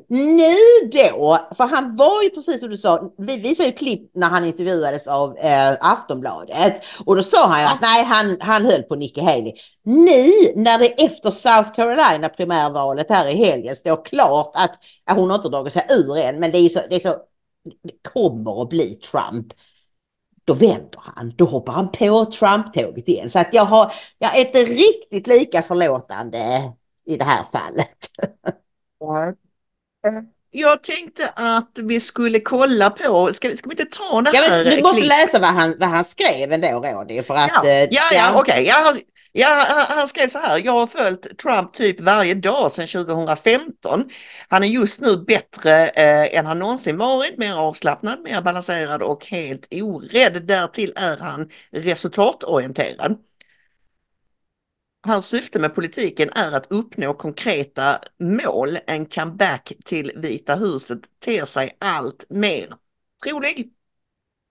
[0.07, 0.55] nu
[0.91, 4.45] då, för han var ju precis som du sa, vi visade ju klipp när han
[4.45, 8.95] intervjuades av eh, Aftonbladet och då sa han ju att nej, han, han höll på
[8.95, 9.53] Nikki Haley.
[9.83, 15.29] Nu när det efter South Carolina primärvalet här i helgen står klart att, att hon
[15.29, 17.15] har inte dragit sig ur än, men det är så, det är så,
[17.83, 19.53] det kommer att bli Trump.
[20.45, 23.29] Då vänder han, då hoppar han på Trump-tåget igen.
[23.29, 26.73] Så att jag, har, jag är inte riktigt lika förlåtande
[27.05, 27.97] i det här fallet.
[30.55, 34.65] Jag tänkte att vi skulle kolla på, ska, ska vi inte ta det här?
[34.65, 35.09] Ja, du måste klipp?
[35.09, 37.23] läsa vad han, vad han skrev ändå Rådi.
[37.23, 38.53] För att, ja, eh, ja, ja okej.
[38.53, 38.65] Okay.
[38.65, 38.93] Ja,
[39.31, 44.09] ja, han skrev så här, jag har följt Trump typ varje dag sedan 2015.
[44.47, 49.25] Han är just nu bättre eh, än han någonsin varit, mer avslappnad, mer balanserad och
[49.25, 50.43] helt orädd.
[50.47, 53.17] Därtill är han resultatorienterad.
[55.05, 58.77] Hans syfte med politiken är att uppnå konkreta mål.
[58.87, 62.73] En comeback till Vita huset ter sig allt mer
[63.23, 63.69] trolig.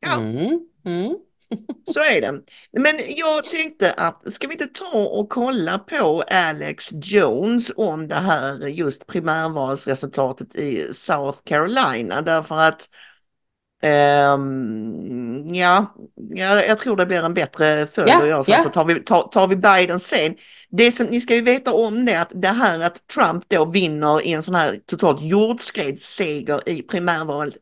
[0.01, 1.17] Ja, mm, mm.
[1.85, 2.43] så är det.
[2.81, 8.15] Men jag tänkte att ska vi inte ta och kolla på Alex Jones om det
[8.15, 12.89] här just primärvalsresultatet i South Carolina därför att
[13.85, 15.95] Um, ja,
[16.35, 18.51] ja, jag tror det blir en bättre följd ja, att göra så.
[18.53, 18.63] Ja.
[18.63, 20.35] Så tar vi, tar, tar vi Biden sen.
[20.71, 24.23] Det som ni ska ju veta om det att det här att Trump då vinner
[24.23, 27.55] i en sån här totalt jordskredsseger i primärvalet,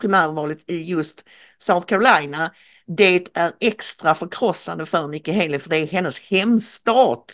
[0.00, 1.24] primärvalet i just
[1.58, 2.50] South Carolina.
[2.86, 7.24] Det är extra förkrossande för Nikki Haley för det är hennes hemstat.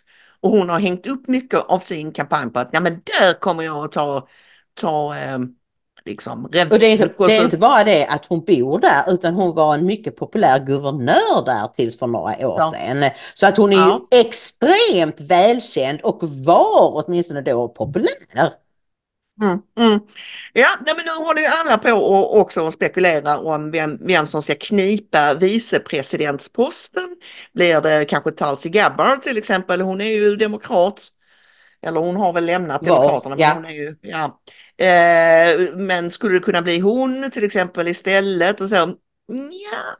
[0.40, 3.62] Och hon har hängt upp mycket av sin kampanj på att ja men där kommer
[3.62, 4.28] jag att ta,
[4.74, 5.54] ta um,
[6.06, 9.34] Liksom, och det är, inte, det är, inte bara det att hon bor där utan
[9.34, 12.72] hon var en mycket populär guvernör där tills för några år ja.
[12.72, 13.10] sedan.
[13.34, 14.00] Så att hon är ja.
[14.12, 18.52] ju extremt välkänd och var åtminstone då populär.
[19.42, 20.00] Mm, mm.
[20.52, 24.54] Ja, men nu håller ju alla på och också spekulerar om vem, vem som ska
[24.54, 27.16] knipa vicepresidentsposten.
[27.52, 29.80] Blir det kanske Tulsi Gabbard till exempel?
[29.80, 31.08] Hon är ju demokrat.
[31.84, 33.36] Eller hon har väl lämnat Demokraterna.
[33.38, 33.60] Ja.
[33.60, 34.40] Men, ju, ja.
[34.76, 38.60] Eh, men skulle det kunna bli hon till exempel istället?
[38.60, 38.74] Och så,
[39.52, 39.96] ja.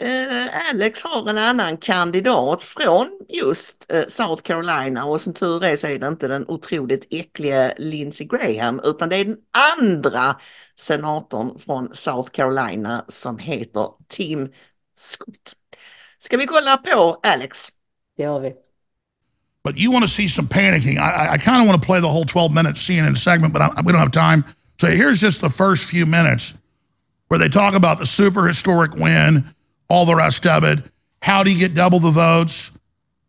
[0.00, 5.76] Eh, Alex har en annan kandidat från just eh, South Carolina och som tur är
[5.76, 9.36] så är det inte den otroligt äckliga Lindsey Graham utan det är den
[9.80, 10.36] andra
[10.76, 14.52] senatorn från South Carolina som heter Tim
[14.96, 15.56] Scott.
[16.18, 17.68] Ska vi kolla på Alex?
[18.16, 18.67] Det gör vi.
[19.68, 20.96] But you want to see some panicking.
[20.96, 23.82] I, I kind of want to play the whole 12 minute CNN segment, but I,
[23.84, 24.42] we don't have time.
[24.80, 26.54] So here's just the first few minutes
[27.26, 29.44] where they talk about the super historic win,
[29.90, 30.78] all the rest of it.
[31.20, 32.70] How do you get double the votes?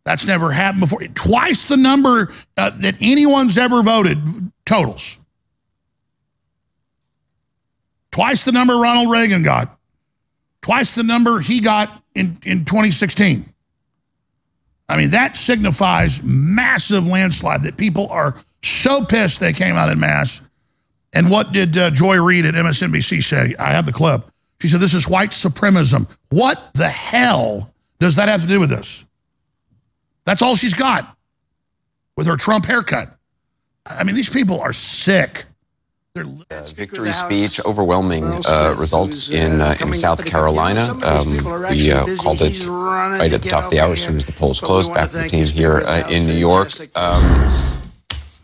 [0.04, 1.00] That's never happened before.
[1.08, 4.18] Twice the number uh, that anyone's ever voted
[4.64, 5.18] totals.
[8.12, 9.78] Twice the number Ronald Reagan got.
[10.62, 13.52] Twice the number he got in, in 2016.
[14.90, 20.00] I mean, that signifies massive landslide that people are so pissed they came out in
[20.00, 20.42] mass.
[21.12, 23.54] And what did uh, Joy Reid at MSNBC say?
[23.58, 24.28] I have the clip.
[24.60, 26.08] She said, This is white supremacism.
[26.30, 29.06] What the hell does that have to do with this?
[30.24, 31.16] That's all she's got
[32.16, 33.16] with her Trump haircut.
[33.86, 35.44] I mean, these people are sick.
[36.16, 36.24] Uh,
[36.74, 40.92] victory speech, overwhelming uh, results in uh, in South Carolina.
[41.04, 41.36] Um,
[41.70, 44.32] we uh, called it right at the top of the hour as soon as the
[44.32, 44.92] polls closed.
[44.92, 46.72] Back to the team here uh, in New York.
[46.96, 47.48] Um,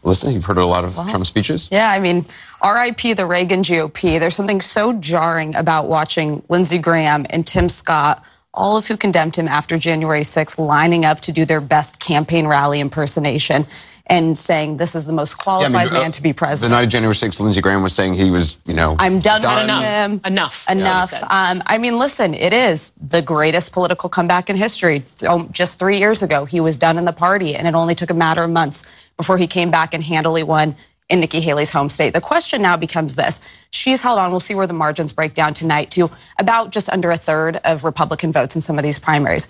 [0.05, 1.69] Listen, you've heard a lot of Trump speeches.
[1.73, 2.25] Yeah, I mean,
[2.63, 4.21] RIP the Reagan GOP.
[4.21, 8.25] There's something so jarring about watching Lindsey Graham and Tim Scott
[8.55, 12.47] all of who condemned him after January 6th lining up to do their best campaign
[12.47, 13.67] rally impersonation
[14.09, 16.71] and saying this is the most qualified yeah, I mean, man uh, to be president.
[16.71, 19.43] The night of January 6th, Lindsey Graham was saying he was, you know, I'm done,
[19.43, 19.65] done.
[19.65, 19.83] enough.
[19.83, 20.21] him.
[20.25, 20.71] Enough.
[20.71, 21.13] Enough.
[21.25, 25.03] Um, I mean, listen, it is the greatest political comeback in history.
[25.51, 28.15] Just three years ago, he was done in the party, and it only took a
[28.15, 28.85] matter of months
[29.17, 30.77] before he came back and handily won
[31.09, 32.15] in Nikki Haley's home state.
[32.15, 33.41] The question now becomes this.
[33.71, 37.11] She's held on, we'll see where the margins break down tonight, to about just under
[37.11, 39.49] a third of Republican votes in some of these primaries.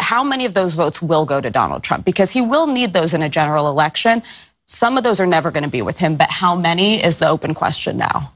[0.00, 2.04] How many of those votes will go to Donald Trump?
[2.04, 4.22] Because he will need those in a general election.
[4.66, 7.28] Some of those are never going to be with him, but how many is the
[7.28, 8.32] open question now?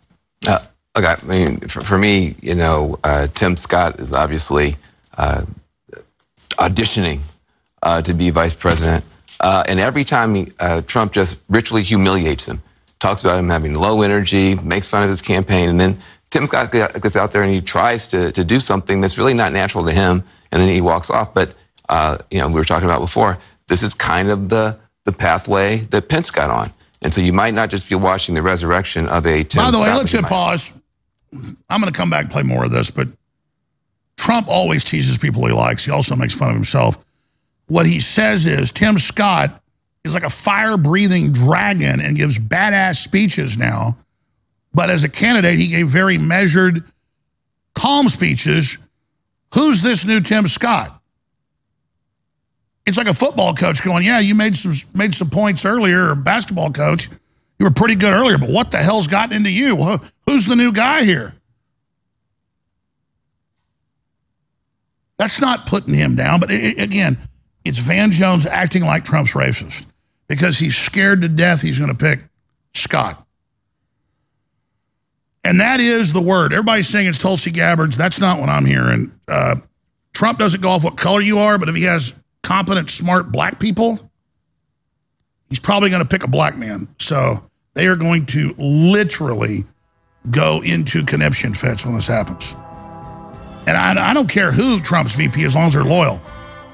[0.46, 0.61] Uh,
[0.96, 4.76] okay, I mean, for, for me, you know, uh, Tim Scott is obviously
[5.18, 5.44] uh,
[6.52, 7.20] auditioning
[7.83, 9.05] uh, to be vice president.
[9.40, 12.62] Uh, and every time he, uh, Trump just ritually humiliates him,
[13.00, 15.98] talks about him having low energy, makes fun of his campaign, and then
[16.33, 19.53] Tim Scott gets out there and he tries to, to do something that's really not
[19.53, 21.35] natural to him, and then he walks off.
[21.35, 21.55] But,
[21.90, 25.79] uh, you know, we were talking about before, this is kind of the, the pathway
[25.90, 26.73] that Pence got on.
[27.03, 29.77] And so you might not just be watching the resurrection of a Tim By the
[29.77, 30.73] Scott, way, let's hit pause.
[31.68, 33.09] I'm going to come back and play more of this, but
[34.16, 35.85] Trump always teases people he likes.
[35.85, 36.99] He also makes fun of himself.
[37.66, 39.62] What he says is Tim Scott
[40.05, 43.99] is like a fire breathing dragon and gives badass speeches now.
[44.74, 46.85] But as a candidate, he gave very measured,
[47.74, 48.78] calm speeches.
[49.54, 51.00] Who's this new Tim Scott?
[52.87, 56.14] It's like a football coach going, "Yeah, you made some made some points earlier." Or
[56.14, 57.08] basketball coach,
[57.58, 59.76] you were pretty good earlier, but what the hell's gotten into you?
[60.26, 61.35] Who's the new guy here?
[65.18, 67.16] That's not putting him down, but it, again,
[67.64, 69.87] it's Van Jones acting like Trump's racist
[70.26, 72.24] because he's scared to death he's going to pick
[72.74, 73.24] Scott.
[75.44, 76.52] And that is the word.
[76.52, 77.96] Everybody's saying it's Tulsi Gabbard's.
[77.96, 79.12] That's not what I'm hearing.
[79.26, 79.57] Uh,
[80.14, 83.59] Trump doesn't go off what color you are, but if he has competent, smart black
[83.59, 83.98] people,
[85.48, 86.88] he's probably going to pick a black man.
[86.98, 87.42] So
[87.74, 89.64] they are going to literally
[90.31, 92.55] go into conniption fits when this happens.
[93.66, 96.20] And I, I don't care who Trump's VP, as long as they're loyal.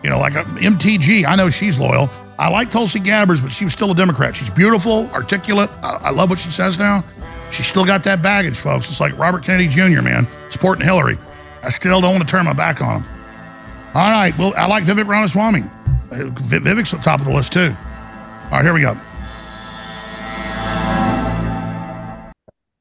[0.02, 2.10] You know, like a, MTG, I know she's loyal.
[2.38, 4.36] I like Tulsi Gabbard, but she was still a Democrat.
[4.36, 5.70] She's beautiful, articulate.
[5.82, 7.04] I, I love what she says now.
[7.50, 8.88] She still got that baggage, folks.
[8.90, 11.18] It's like Robert Kennedy Jr., man, supporting Hillary.
[11.62, 13.10] I still don't want to turn my back on him.
[13.94, 15.62] All right, well, I like Vivek Ramaswamy.
[16.10, 17.74] Vivek's at the top of the list, too.
[18.44, 18.96] All right, here we go.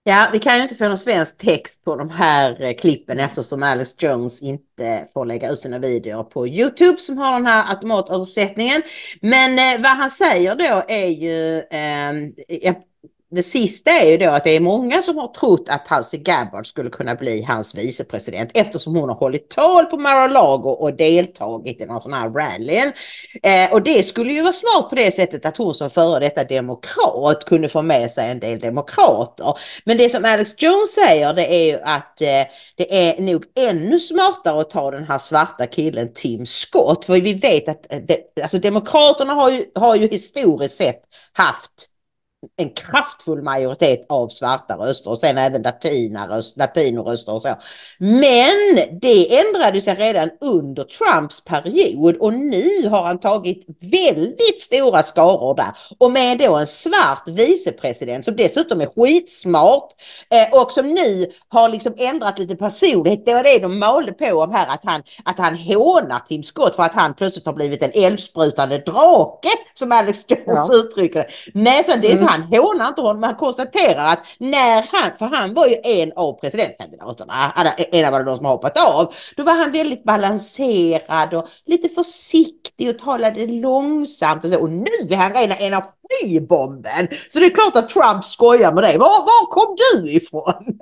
[0.07, 3.63] Ja, vi kan ju inte få någon svensk text på de här eh, klippen eftersom
[3.63, 8.81] Alex Jones inte får lägga ut sina videor på Youtube som har den här automatöversättningen.
[9.21, 12.73] Men eh, vad han säger då är ju, eh,
[13.37, 16.67] det sista är ju då att det är många som har trott att Tulsi Gabbard
[16.67, 21.85] skulle kunna bli hans vicepresident eftersom hon har hållit tal på Mar-a-Lago och deltagit i
[21.85, 22.91] någon sån här rallyn.
[23.43, 26.43] Eh, och det skulle ju vara smart på det sättet att hon som före detta
[26.43, 29.57] demokrat kunde få med sig en del demokrater.
[29.85, 32.27] Men det som Alex Jones säger det är ju att eh,
[32.75, 37.05] det är nog ännu smartare att ta den här svarta killen Tim Scott.
[37.05, 37.99] För vi vet att eh,
[38.41, 41.01] alltså demokraterna har ju, har ju historiskt sett
[41.33, 41.89] haft
[42.57, 45.61] en kraftfull majoritet av svarta röster och sen även
[46.55, 47.55] latinoröster och så.
[47.97, 55.03] Men det ändrade sig redan under Trumps period och nu har han tagit väldigt stora
[55.03, 55.71] skaror där.
[55.97, 59.89] Och med då en svart vicepresident som dessutom är skitsmart
[60.29, 63.25] eh, och som nu har liksom ändrat lite personlighet.
[63.25, 66.75] Det var det de malde på om här att han, att han hånar Tim Scott
[66.75, 70.75] för att han plötsligt har blivit en eldsprutande drake som Alex Jones ja.
[70.75, 71.27] uttrycker det.
[71.53, 72.33] Nej, sen det är inte mm.
[72.33, 76.11] han hånar inte honom, men han konstaterar att när han, för han var ju en
[76.15, 77.53] av presidentkandidaterna,
[77.91, 82.89] en av de som har hoppat av, då var han väldigt balanserad och lite försiktig
[82.89, 84.61] och talade långsamt och så.
[84.61, 87.07] Och nu är han rena energibomben.
[87.29, 88.97] Så det är klart att Trump skojar med dig.
[88.97, 90.79] Var, var kom du ifrån?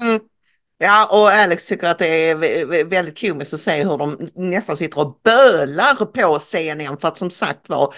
[0.00, 0.20] Mm.
[0.78, 5.00] Ja, och Alex tycker att det är väldigt komiskt att se hur de nästan sitter
[5.00, 7.94] och bölar på CNN för att som sagt var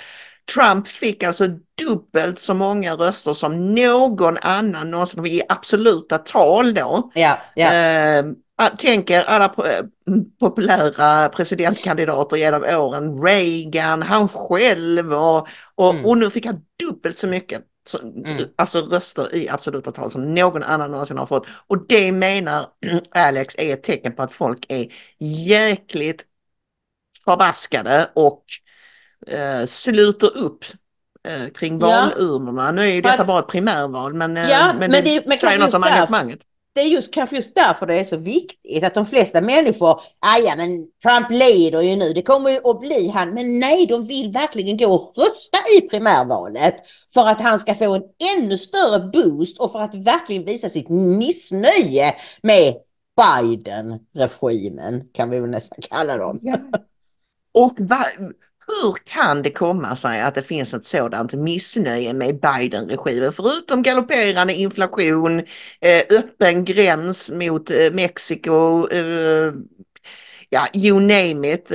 [0.54, 7.10] Trump fick alltså dubbelt så många röster som någon annan någonsin i absoluta tal då.
[7.14, 7.72] Ja, ja.
[7.72, 8.24] Eh,
[8.78, 9.54] tänker alla
[10.40, 16.06] populära presidentkandidater genom åren, Reagan, han själv och, och, mm.
[16.06, 17.62] och nu fick han dubbelt så mycket.
[18.02, 18.48] Mm.
[18.56, 21.46] Alltså röster i absoluta tal som någon annan någonsin har fått.
[21.66, 22.66] Och det menar
[23.10, 26.24] Alex är ett tecken på att folk är jäkligt
[27.24, 28.44] förbaskade och
[29.26, 30.64] eh, sluter upp
[31.28, 32.64] eh, kring valurnorna.
[32.64, 32.72] Ja.
[32.72, 35.58] Nu är ju detta bara ett primärval men, eh, ja, men, men det, men säger
[35.58, 36.40] något om engagemanget
[36.80, 40.38] det är just kanske just därför det är så viktigt att de flesta människor, ah,
[40.44, 44.06] ja men Trump leder ju nu, det kommer ju att bli han, men nej, de
[44.06, 46.76] vill verkligen gå och rösta i primärvalet
[47.14, 48.02] för att han ska få en
[48.36, 52.74] ännu större boost och för att verkligen visa sitt missnöje med
[53.16, 56.38] Biden-regimen, kan vi väl nästan kalla dem.
[56.42, 56.56] Ja.
[57.54, 57.76] Och
[58.70, 63.32] hur kan det komma sig att det finns ett sådant missnöje med Biden-regimen?
[63.32, 65.38] Förutom galopperande inflation,
[65.80, 69.52] eh, öppen gräns mot eh, Mexiko, eh,
[70.48, 71.72] ja, you name it,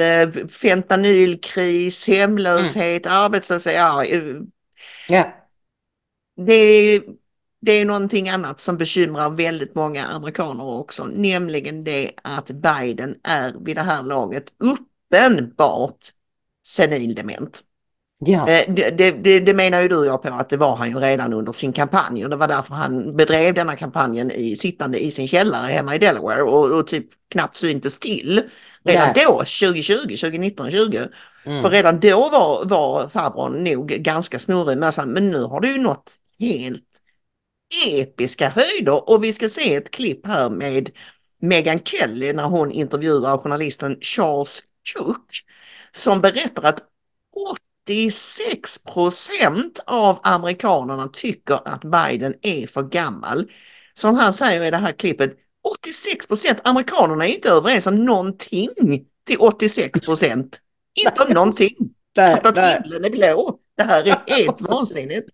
[0.51, 3.17] fentanylkris, hemlöshet, mm.
[3.17, 3.75] arbetslöshet.
[3.75, 5.27] Ja, yeah.
[6.37, 7.01] det,
[7.61, 13.55] det är någonting annat som bekymrar väldigt många amerikaner också, nämligen det att Biden är
[13.65, 16.11] vid det här laget uppenbart
[16.65, 17.63] senildement.
[18.19, 18.49] Ja.
[18.49, 20.99] Eh, det, det, det, menar ju du och jag på att det var han ju
[20.99, 25.11] redan under sin kampanj och det var därför han bedrev denna kampanjen i, sittande i
[25.11, 28.43] sin källare hemma i Delaware och, och typ knappt syntes till
[28.83, 29.23] redan ja.
[29.25, 31.07] då, 2020, 2019, 20.
[31.45, 31.61] Mm.
[31.61, 35.77] För redan då var, var farbrorn nog ganska snurrig med men nu har det ju
[35.77, 36.83] nått helt
[37.85, 40.89] episka höjder och vi ska se ett klipp här med
[41.41, 45.45] Meghan Kelly när hon intervjuar journalisten Charles Cook
[45.95, 46.83] som berättar att
[47.85, 53.51] 86 procent av amerikanerna tycker att Biden är för gammal.
[53.93, 55.37] Som han säger i det här klippet,
[55.83, 58.69] 86 procent, amerikanerna är inte överens om någonting
[59.25, 60.59] till 86 procent.
[61.05, 61.75] Inte om någonting.
[62.17, 63.59] att himlen är blå.
[63.77, 65.29] Det här är helt vansinnigt.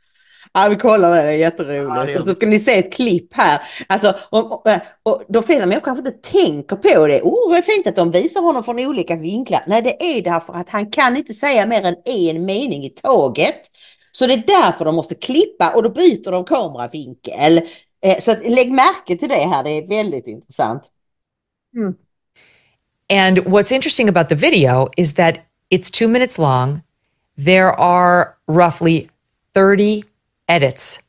[0.54, 2.12] Ja, vi kollar det, det är jätteroligt.
[2.14, 3.62] Ja, och så ska ni se ett klipp här.
[3.88, 7.22] Alltså, och, och, och de flesta människor kanske inte tänker på det.
[7.22, 9.64] Oh, vad fint att de visar honom från olika vinklar.
[9.68, 13.62] Nej, det är därför att han kan inte säga mer än en mening i taget.
[14.12, 17.62] Så det är därför de måste klippa och då byter de kameravinkel.
[18.04, 20.84] Eh, så att, lägg märke till det här, det är väldigt intressant.
[21.76, 21.96] Mm.
[23.14, 25.36] And what's interesting about the video is that
[25.70, 26.82] it's two minutes long.
[27.46, 29.08] There are roughly
[29.54, 30.04] 30
[30.52, 31.00] edits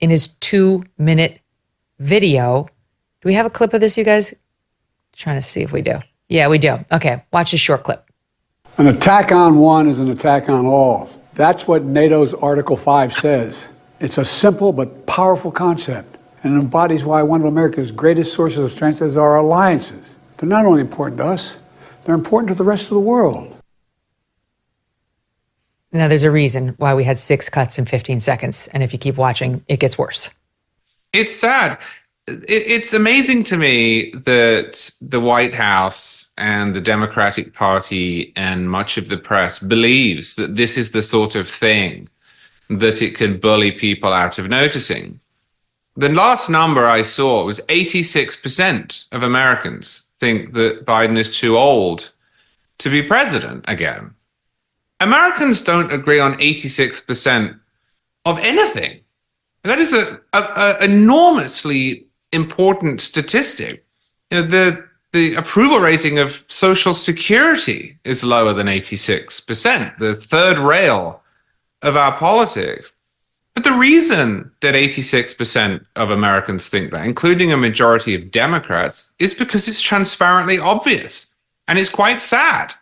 [0.00, 1.40] in his two minute
[2.00, 2.68] video.
[3.22, 4.34] Do we have a clip of this, you guys?
[5.18, 5.98] trying to see if we do.
[6.28, 6.78] Yeah, we do.
[6.92, 8.08] Okay, watch this short clip.
[8.76, 11.10] An attack on one is an attack on all.
[11.34, 13.66] That's what NATO's Article 5 says.
[13.98, 18.70] It's a simple but powerful concept and embodies why one of America's greatest sources of
[18.70, 20.18] strength is our alliances.
[20.36, 21.58] They're not only important to us,
[22.04, 23.57] they're important to the rest of the world.
[25.92, 28.68] Now, there's a reason why we had six cuts in 15 seconds.
[28.68, 30.28] And if you keep watching, it gets worse.
[31.12, 31.78] It's sad.
[32.26, 39.08] It's amazing to me that the White House and the Democratic Party and much of
[39.08, 42.08] the press believes that this is the sort of thing
[42.68, 45.20] that it can bully people out of noticing.
[45.96, 52.12] The last number I saw was 86% of Americans think that Biden is too old
[52.78, 54.14] to be president again.
[55.00, 57.58] Americans don't agree on 86%
[58.24, 59.00] of anything.
[59.64, 63.84] And That is a, a, a enormously important statistic.
[64.30, 70.58] You know, the the approval rating of Social Security is lower than 86%, the third
[70.58, 71.22] rail
[71.80, 72.92] of our politics.
[73.54, 79.34] But the reason that 86% of Americans think that, including a majority of Democrats, is
[79.34, 81.34] because it's transparently obvious.
[81.66, 82.74] And it's quite sad.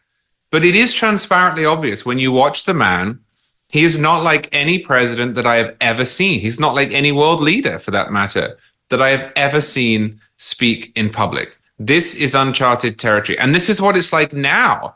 [0.57, 3.21] But it is transparently obvious when you watch the man,
[3.69, 6.41] he is not like any president that I have ever seen.
[6.41, 8.57] He's not like any world leader, for that matter,
[8.89, 11.59] that I have ever seen speak in public.
[11.79, 13.39] This is uncharted territory.
[13.39, 14.95] And this is what it's like now,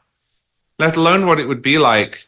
[0.79, 2.27] let alone what it would be like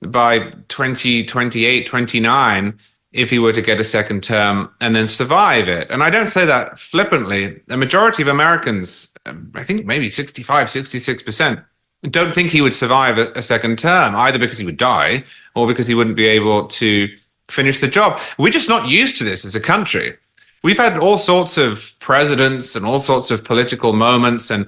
[0.00, 2.78] by 2028, 29
[3.10, 5.90] if he were to get a second term and then survive it.
[5.90, 7.60] And I don't say that flippantly.
[7.66, 11.64] The majority of Americans, um, I think maybe 65, 66%,
[12.02, 15.24] don't think he would survive a, a, second term, either because he would die
[15.54, 17.08] or because he wouldn't be able to
[17.50, 18.20] finish the job.
[18.38, 20.16] We're just not used to this as a country.
[20.62, 24.66] We've had all sorts of presidents and all sorts of political moments, and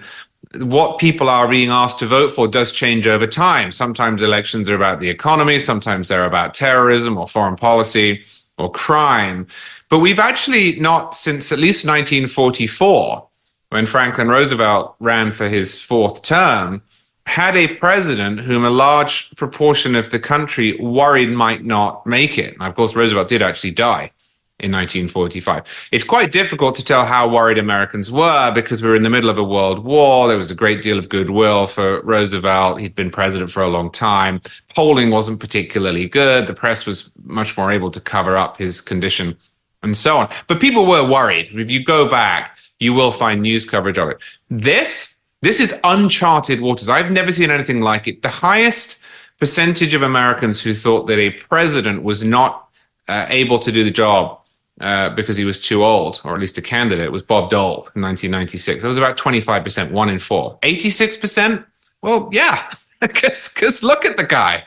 [0.56, 3.70] what people are being asked to vote for does change over time.
[3.70, 8.24] Sometimes elections are about the economy, sometimes they're about terrorism or foreign policy
[8.58, 9.46] or crime.
[9.88, 13.26] But we've actually not since at least 1944,
[13.70, 16.82] when Franklin Roosevelt ran for his fourth term,
[17.30, 22.54] had a president whom a large proportion of the country worried might not make it.
[22.54, 24.10] And of course, Roosevelt did actually die
[24.58, 25.64] in 1945.
[25.92, 29.30] It's quite difficult to tell how worried Americans were because we were in the middle
[29.30, 30.26] of a world war.
[30.26, 32.80] There was a great deal of goodwill for Roosevelt.
[32.80, 34.42] He'd been president for a long time.
[34.74, 36.48] Polling wasn't particularly good.
[36.48, 39.36] The press was much more able to cover up his condition
[39.84, 40.28] and so on.
[40.48, 41.48] But people were worried.
[41.52, 44.18] If you go back, you will find news coverage of it.
[44.50, 46.88] This, this is uncharted waters.
[46.88, 48.22] I've never seen anything like it.
[48.22, 49.02] The highest
[49.38, 52.68] percentage of Americans who thought that a president was not
[53.08, 54.38] uh, able to do the job
[54.80, 58.02] uh, because he was too old, or at least a candidate, was Bob Dole in
[58.02, 58.82] 1996.
[58.82, 60.58] That was about 25%, one in four.
[60.62, 61.64] 86%?
[62.02, 62.70] Well, yeah,
[63.00, 64.64] because look at the guy.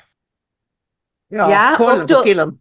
[1.29, 2.59] Ja, ja kolla på killen.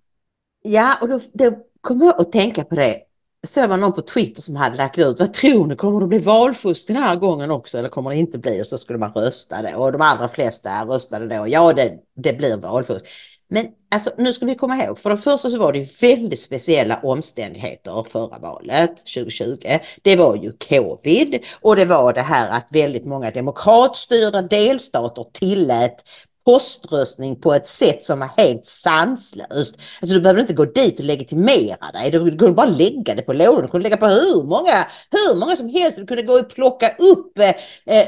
[0.62, 3.00] Ja, och då, då kommer jag att tänka på det.
[3.46, 6.06] Så det var någon på Twitter som hade lagt ut, vad tror ni, kommer det
[6.06, 8.62] bli valfusk den här gången också eller kommer det inte bli?
[8.62, 12.32] Och så skulle man rösta det och de allra flesta röstade då, ja det, det
[12.32, 13.04] blir valfusk.
[13.48, 17.00] Men alltså, nu ska vi komma ihåg, för det första så var det väldigt speciella
[17.02, 19.58] omständigheter förra valet 2020.
[20.02, 26.04] Det var ju covid och det var det här att väldigt många demokratstyrda delstater tillät
[26.44, 29.74] poströstning på ett sätt som var helt sanslöst.
[30.00, 32.10] Alltså du behöver inte gå dit och legitimera dig.
[32.10, 33.62] Du kunde bara lägga det på lådan.
[33.62, 35.98] Du kunde lägga på hur många, hur många som helst.
[35.98, 37.54] Du kunde gå och plocka upp eh,
[37.96, 38.06] eh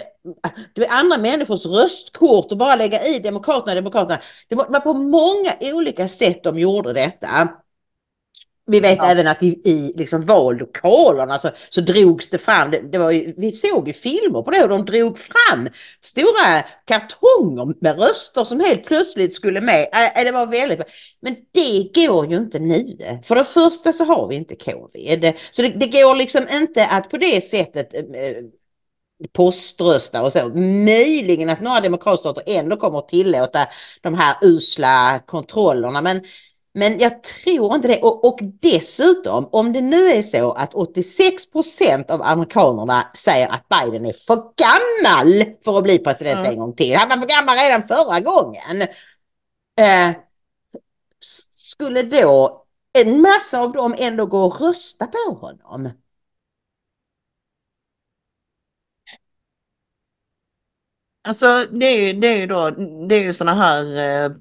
[0.72, 4.20] du är andra människors röstkort och bara lägga i Demokraterna, Demokraterna.
[4.48, 7.48] Det var på många olika sätt de gjorde detta.
[8.66, 9.10] Vi vet ja.
[9.10, 13.34] även att i, i liksom vallokalerna så, så drogs det fram, det, det var ju,
[13.36, 15.68] vi såg ju filmer på det och de drog fram
[16.00, 19.88] stora kartonger med röster som helt plötsligt skulle med.
[20.16, 20.80] Äh, det var väldigt,
[21.20, 22.96] men det går ju inte nu.
[23.24, 25.32] För det första så har vi inte covid.
[25.50, 28.02] Så det, det går liksom inte att på det sättet äh,
[29.32, 30.48] poströsta och så.
[30.84, 33.66] Möjligen att några demokratstater ändå kommer att tillåta
[34.00, 36.02] de här usla kontrollerna.
[36.02, 36.20] Men
[36.76, 38.02] men jag tror inte det.
[38.02, 43.68] Och, och dessutom, om det nu är så att 86 procent av amerikanerna säger att
[43.68, 46.50] Biden är för gammal för att bli president mm.
[46.50, 46.96] en gång till.
[46.96, 48.82] Han var för gammal redan förra gången.
[49.78, 50.10] Eh,
[51.54, 55.90] skulle då en massa av dem ändå gå och rösta på honom?
[61.22, 62.70] Alltså det är ju, det är ju då,
[63.08, 64.32] det är ju sådana här eh,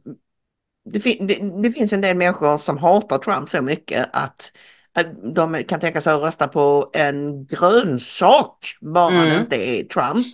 [0.86, 4.51] det, det, det, finns en del människor som hatar Trump så mycket att,
[4.93, 9.29] att de kan tänka sig att rösta på en grönsak bara mm.
[9.29, 10.27] det inte är Trump.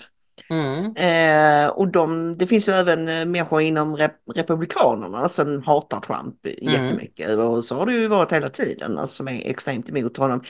[0.49, 0.95] Mm.
[0.95, 6.73] Eh, och de, det finns ju även människor inom rep Republikanerna som hatar Trump mm.
[6.73, 10.43] jättemycket och så har det ju varit hela tiden, alltså, som är extremt emot honom.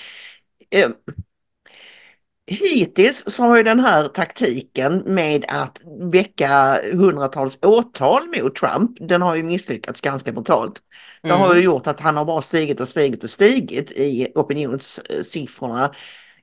[0.69, 0.89] Eh,
[2.49, 5.81] hittills så har ju den här taktiken med att
[6.11, 10.81] väcka hundratals åtal mot Trump, den har ju misslyckats ganska brutalt.
[11.23, 11.63] Det har ju mm.
[11.63, 15.91] gjort att han har bara stigit och stigit och stigit i opinionssiffrorna,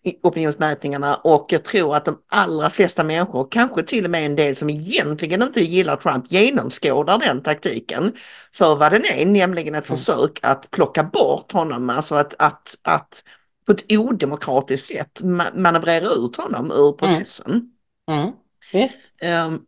[0.03, 4.37] i opinionsmätningarna och jag tror att de allra flesta människor, kanske till och med en
[4.37, 8.13] del som egentligen inte gillar Trump, genomskådar den taktiken
[8.55, 9.97] för vad den är, nämligen ett mm.
[9.97, 13.23] försök att plocka bort honom, alltså att, att, att
[13.67, 15.21] på ett odemokratiskt sätt
[15.55, 16.97] manövrera ut honom ur mm.
[16.97, 17.71] processen.
[18.11, 18.33] Mm.
[18.73, 19.61] Mm.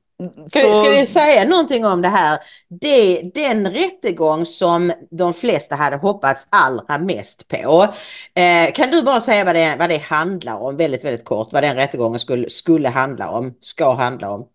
[0.47, 0.85] Ska, så...
[0.85, 2.39] ska, vi säga någonting om det här?
[2.69, 7.95] Det, den rättegång som de flesta hade hoppats allra mest på.
[8.35, 11.49] Eh, kan du bara säga vad det, vad det handlar om väldigt, väldigt kort?
[11.53, 14.47] Vad den rättegången skulle, skulle handla om, ska handla om?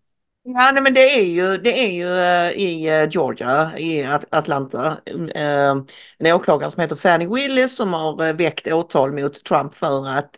[0.46, 4.96] Ja, nej, men det är ju, det är ju uh, i eh, Georgia, i Atlanta,
[5.14, 5.84] uh,
[6.18, 10.36] en åklagare som heter Fanny Willis som har eh, väckt åtal mot Trump för att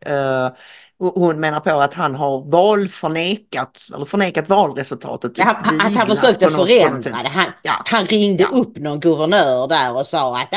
[0.98, 5.32] hon menar på att han har valförnekat, eller förnekat valresultatet.
[5.34, 7.28] Ja, han, att han försökte förändra det.
[7.28, 7.72] Han, ja.
[7.84, 8.58] han ringde ja.
[8.58, 10.54] upp någon guvernör där och sa att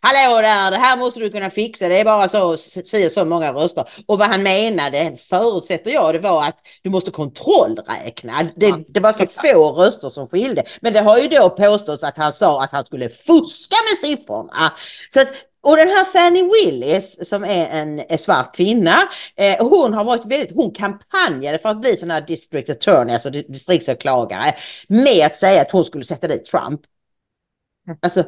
[0.00, 3.52] hallå där, det här måste du kunna fixa, det är bara så, si så många
[3.52, 3.88] röster.
[4.06, 8.42] Och vad han menade, förutsätter jag, det var att du måste kontrollräkna.
[8.56, 9.50] Det, ja, det var så exakt.
[9.52, 10.64] få röster som skilde.
[10.80, 14.72] Men det har ju då påståtts att han sa att han skulle fuska med siffrorna.
[15.10, 15.28] Så att
[15.64, 18.96] och den här Fanny Willis som är en svart kvinna,
[19.36, 23.30] eh, hon har varit väldigt, hon kampanjade för att bli sån här district attorney, alltså
[23.30, 24.54] distriktsåklagare,
[24.88, 26.80] med att säga att hon skulle sätta dit Trump.
[28.02, 28.24] Alltså,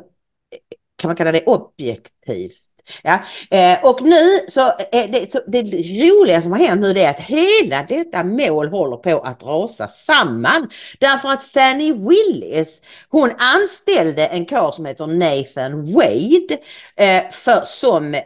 [0.96, 2.65] kan man kalla det objektivt?
[3.02, 3.18] Ja.
[3.50, 7.10] Eh, och nu så, eh, det, så det roliga som har hänt nu det är
[7.10, 10.70] att hela detta mål håller på att rasa samman.
[10.98, 16.58] Därför att Fanny Willis, hon anställde en karl som heter Nathan Wade
[16.96, 18.20] eh, för, som eh,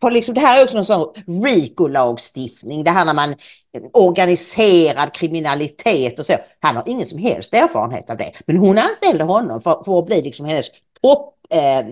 [0.00, 5.12] för liksom, det här är också någon sån RICO-lagstiftning, det här när man eh, organiserad
[5.12, 6.32] kriminalitet och så.
[6.60, 8.32] Han har ingen som helst erfarenhet av det.
[8.46, 10.66] Men hon anställde honom för, för att bli liksom hennes
[11.02, 11.84] pop, eh, eh,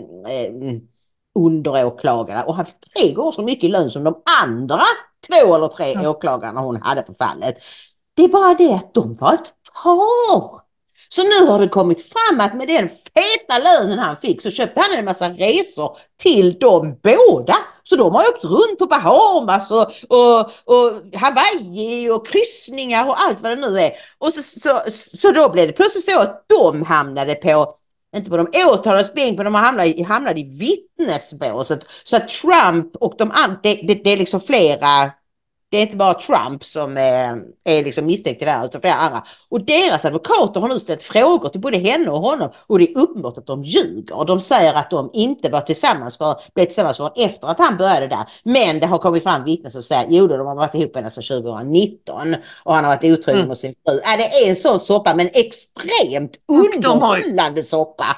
[1.34, 4.80] underåklagare och han fick tre gånger så mycket lön som de andra
[5.28, 6.10] två eller tre ja.
[6.10, 7.56] åklagarna hon hade på fallet.
[8.16, 10.64] Det är bara det att de var ett par.
[11.08, 14.80] Så nu har det kommit fram att med den feta lönen han fick så köpte
[14.80, 17.56] han en massa resor till dem båda.
[17.82, 23.40] Så de har åkt runt på Bahamas och, och, och Hawaii och kryssningar och allt
[23.40, 23.92] vad det nu är.
[24.18, 24.80] Och så, så,
[25.16, 27.76] så då blev det plötsligt så att de hamnade på
[28.14, 31.86] inte på de åtalades bänk, men de hamnade, hamnade i vittnesbåset.
[32.04, 35.10] Så att Trump och de andra, det, det, det, är liksom flera
[35.74, 38.94] det är inte bara Trump som är, är liksom misstänkt i det här utan flera
[38.94, 39.22] andra.
[39.48, 42.98] Och deras advokater har nu ställt frågor till både henne och honom och det är
[42.98, 44.24] uppenbart att de ljuger.
[44.24, 48.06] De säger att de inte var tillsammans för, blev tillsammans för efter att han började
[48.06, 48.24] där.
[48.42, 51.42] Men det har kommit fram vittnen som säger jo de har varit ihop ända sedan
[51.42, 53.48] 2019 och han har varit otrogen mm.
[53.48, 53.94] mot sin fru.
[53.94, 58.16] Äh, det är en sån soppa men extremt underhållande soppa.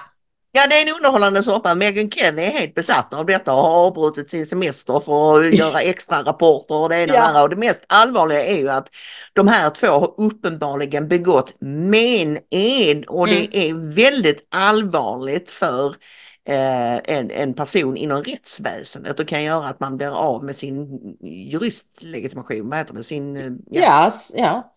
[0.57, 1.75] Ja, det är en underhållande soppa.
[1.75, 5.81] Megan Kelly är helt besatt av detta och har avbrutit sin semester för att göra
[5.81, 7.29] extra rapporter och det ena ja.
[7.29, 8.89] och det Och det mest allvarliga är ju att
[9.33, 13.47] de här två har uppenbarligen begått mened och mm.
[13.51, 15.89] det är väldigt allvarligt för
[16.49, 21.01] eh, en, en person inom rättsväsendet och kan göra att man blir av med sin
[21.23, 23.05] juristlegitimation, vad heter det?
[23.05, 24.05] Sin, eh, ja.
[24.05, 24.73] Yes, ja.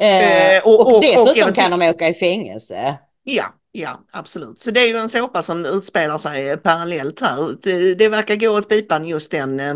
[0.00, 2.98] Eh, och, och, och, dessutom och, kan de åka i fängelse.
[3.22, 3.44] Ja,
[3.76, 4.60] Ja, absolut.
[4.60, 7.56] Så det är ju en såpa som utspelar sig parallellt här.
[7.62, 9.60] Det, det verkar gå åt pipan just den.
[9.60, 9.74] Eh,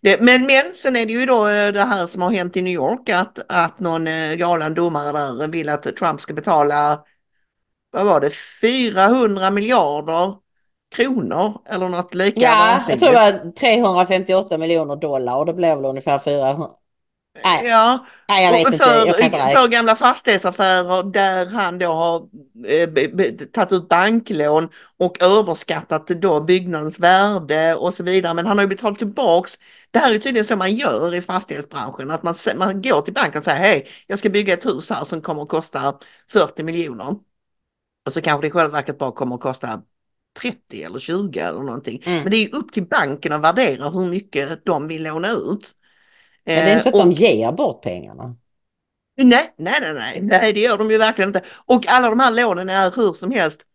[0.00, 2.62] det, men, men sen är det ju då eh, det här som har hänt i
[2.62, 7.04] New York att, att någon eh, galen domare där vill att Trump ska betala,
[7.90, 10.34] vad var det, 400 miljarder
[10.94, 15.76] kronor eller något lika Ja, jag tror det var 358 miljoner dollar och det blev
[15.76, 16.68] väl ungefär 400.
[17.44, 17.66] Nej.
[17.66, 19.36] Ja, Nej, jag vet och för, inte.
[19.36, 22.28] Jag för gamla fastighetsaffärer där han då har
[22.66, 24.68] eh, tagit ut banklån
[24.98, 28.34] och överskattat då byggnadens värde och så vidare.
[28.34, 29.58] Men han har ju betalat tillbaks.
[29.90, 33.38] Det här är tydligen så man gör i fastighetsbranschen, att man, man går till banken
[33.38, 35.98] och säger hej, jag ska bygga ett hus här som kommer att kosta
[36.32, 37.14] 40 miljoner.
[38.06, 39.82] Och så kanske det i själva verket bara kommer att kosta
[40.40, 42.02] 30 eller 20 eller någonting.
[42.06, 42.22] Mm.
[42.22, 45.74] Men det är upp till banken att värdera hur mycket de vill låna ut.
[46.56, 48.36] Men det är inte så att och, de ger bort pengarna?
[49.16, 51.42] Nej, nej, nej, nej, nej, det gör de ju verkligen inte.
[51.66, 53.66] Och alla de här lånen är hur som helst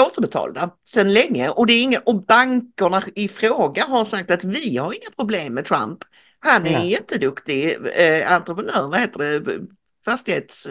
[0.00, 4.76] återbetalda sedan länge och det är inga, och bankerna i fråga har sagt att vi
[4.76, 5.98] har inga problem med Trump.
[6.38, 9.60] Han är en jätteduktig eh, entreprenör, vad heter det,
[10.04, 10.68] fastighets...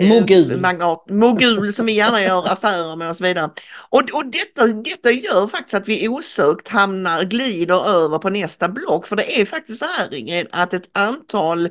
[0.00, 0.60] Eh, mogul.
[0.60, 3.50] Magnat, mogul som vi gärna gör affärer med och så vidare.
[3.88, 9.06] Och, och detta, detta gör faktiskt att vi osökt hamnar, glider över på nästa block.
[9.06, 11.66] För det är faktiskt så här Ingrid, att ett antal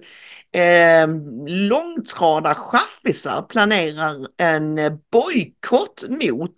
[0.53, 1.07] eh,
[1.47, 4.79] långtradarchaffisar planerar en
[5.11, 6.53] bojkott mot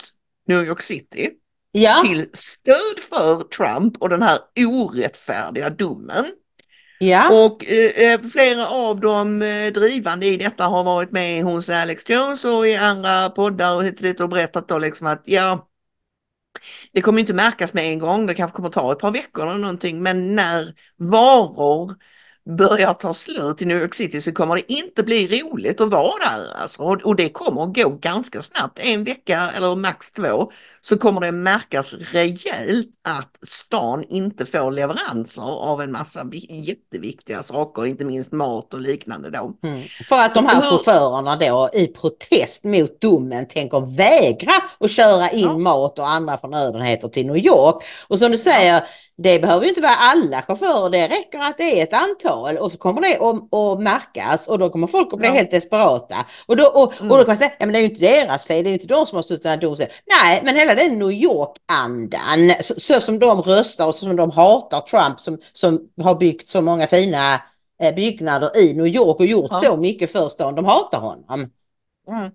[0.48, 1.30] New York City.
[1.72, 2.04] Ja.
[2.06, 6.26] Till stöd för Trump och den här orättfärdiga domen.
[7.04, 7.46] Ja.
[7.46, 12.10] Och eh, eh flera av de eh, drivande i detta har varit med hos Alex
[12.10, 15.68] Jones och i andra poddar och hit och berättat då liksom att ja,
[16.92, 19.60] det kommer inte märkas med en gång, det kanske kommer ta ett par veckor eller
[19.60, 21.96] någonting, men när varor
[22.50, 26.14] börjar ta slut i New York City så kommer det inte bli roligt att vara
[26.30, 26.54] där.
[26.62, 26.84] Alltså.
[26.84, 31.32] Och, det kommer att gå ganska snabbt, en vecka eller max två, så kommer det
[31.32, 38.74] märkas rejält att stan inte får leveranser av en massa jätteviktiga saker, inte minst mat
[38.74, 39.54] och liknande då.
[39.64, 39.84] Mm.
[40.10, 45.42] För att de här chaufförerna då i protest mot domen tänker vägra att köra in
[45.42, 45.58] ja.
[45.58, 47.84] mat och andra förnödenheter till New York.
[48.08, 48.84] Och som du säger,
[49.18, 52.72] det behöver ju inte vara alla chaufförer, det räcker att det är ett antal och
[52.72, 55.34] så kommer det att, att märkas och då kommer folk att bli ja.
[55.34, 56.16] helt desperata.
[56.46, 57.12] Och då, och, mm.
[57.12, 58.72] och då kan man säga, ja men det är ju inte deras fel, det är
[58.72, 62.74] ju inte de som har suttit där och Nej, men hela den New York-andan, så,
[62.78, 66.62] så, som de röstar och så som de hatar Trump som, som har byggt så
[66.62, 67.42] många fina
[67.84, 69.60] eh, byggnader i New York och gjort ja.
[69.60, 71.50] så mycket för stan, de hatar honom.
[72.08, 72.32] Mm.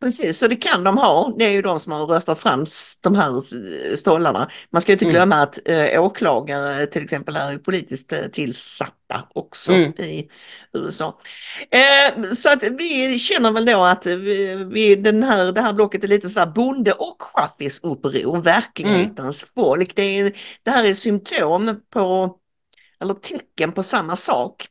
[0.00, 1.34] Precis, så det kan de ha.
[1.38, 2.66] Det är ju de som har röstat fram
[3.02, 4.50] de här eh, stollarna.
[4.70, 5.12] Man ska inte mm.
[5.12, 5.42] glömma mm.
[5.42, 9.92] att eh, åklagare till exempel är politiskt eh, tillsatta också mm.
[9.98, 10.28] i
[10.72, 11.20] USA.
[11.70, 16.04] Eh, så att vi känner väl då att vi, vi, den här, det här blocket
[16.04, 19.50] är lite sådär bonde och chaffisuppror, verklighetens mm.
[19.54, 19.96] folk.
[19.96, 20.32] Det, är,
[20.62, 22.36] det här är symptom på,
[23.00, 24.68] eller tecken på samma sak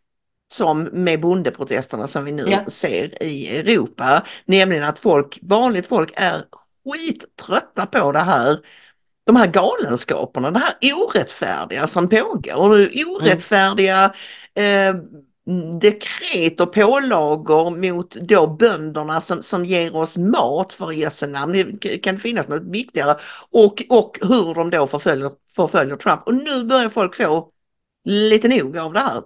[0.51, 2.65] som med bondeprotesterna som vi nu ja.
[2.67, 4.25] ser i Europa.
[4.45, 6.43] Nämligen att folk, vanligt folk är
[6.85, 8.59] skittrötta på det här
[9.27, 12.89] de här galenskaperna, det här orättfärdiga som pågår.
[13.05, 14.13] Orättfärdiga
[14.55, 14.95] eh,
[15.81, 21.77] dekret och pålagor mot då bönderna som, som ger oss mat för Jesu namn.
[21.81, 23.15] Det kan finnas något viktigare.
[23.49, 26.21] Och, och hur de då förföljer, förföljer Trump.
[26.25, 27.49] Och nu börjar folk få
[28.03, 29.21] lite nog av det här.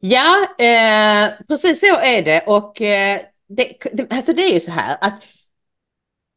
[0.00, 2.44] Ja, eh, precis så är det.
[2.46, 5.22] Och eh, det, alltså det är ju så här att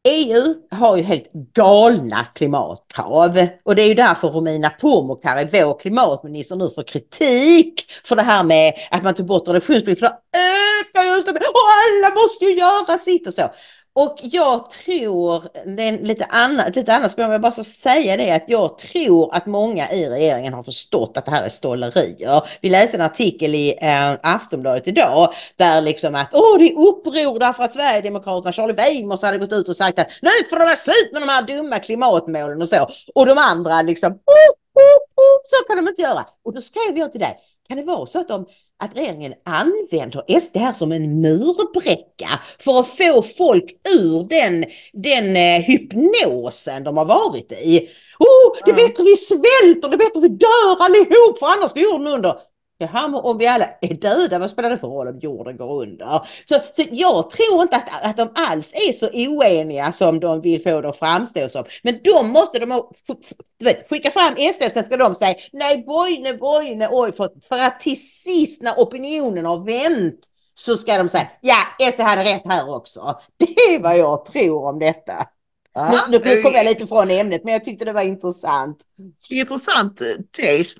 [0.08, 3.46] EU har ju helt galna klimatkrav.
[3.62, 8.44] Och det är ju därför Romina Pourmokhtari, vår klimatminister, nu får kritik för det här
[8.44, 12.54] med att man tog bort reduktionsplikten för då ökar just det och alla måste ju
[12.54, 13.42] göra sitt och så.
[13.96, 15.44] Och jag tror,
[15.76, 18.78] det är lite annat, lite annat spår, men jag bara ska säga det att jag
[18.78, 22.42] tror att många i regeringen har förstått att det här är stålerier.
[22.60, 27.38] Vi läste en artikel i eh, Aftonbladet idag där liksom att åh, det är uppror
[27.38, 30.76] därför att Sverigedemokraterna, Charlie Weimers hade gått ut och sagt att nu får det vara
[30.76, 32.88] slut med de här dumma klimatmålen och så.
[33.14, 36.26] Och de andra liksom, oh, oh, oh, så kan de inte göra.
[36.44, 37.38] Och då skrev jag till dig,
[37.68, 38.46] kan det vara så att de
[38.84, 45.36] att regeringen använder SD här som en murbräcka för att få folk ur den, den
[45.36, 47.88] eh, hypnosen de har varit i.
[48.18, 51.82] Oh, det är bättre vi svälter, det är bättre vi dör allihop för annars går
[51.82, 52.34] jorden under.
[52.78, 55.82] Jaha, men om vi alla är döda, vad spelar det för roll om jorden går
[55.82, 56.26] under?
[56.44, 60.62] Så, så jag tror inte att, att de alls är så oeniga som de vill
[60.62, 61.64] få det att framstå som.
[61.82, 62.82] Men de måste de
[63.58, 67.58] du vet, skicka fram SD så ska de säga nej, bojne, bojne, oj, för, för
[67.58, 70.20] att till sist när opinionen har vänt
[70.54, 73.20] så ska de säga ja, SD hade rätt här också.
[73.36, 75.26] Det är vad jag tror om detta.
[75.74, 78.76] Ja, nu, nu kom jag lite från ämnet, men jag tyckte det var intressant.
[79.30, 80.00] Intressant
[80.40, 80.74] tes.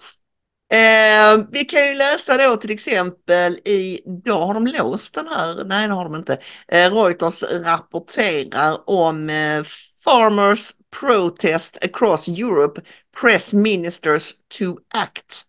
[0.75, 5.65] Eh, vi kan ju läsa då till exempel i, då har de låst den här,
[5.65, 6.39] nej det har de inte.
[6.69, 9.65] Eh, Reuters rapporterar om eh,
[10.05, 10.71] Farmers
[11.01, 12.81] protest across Europe,
[13.21, 15.43] press ministers to act.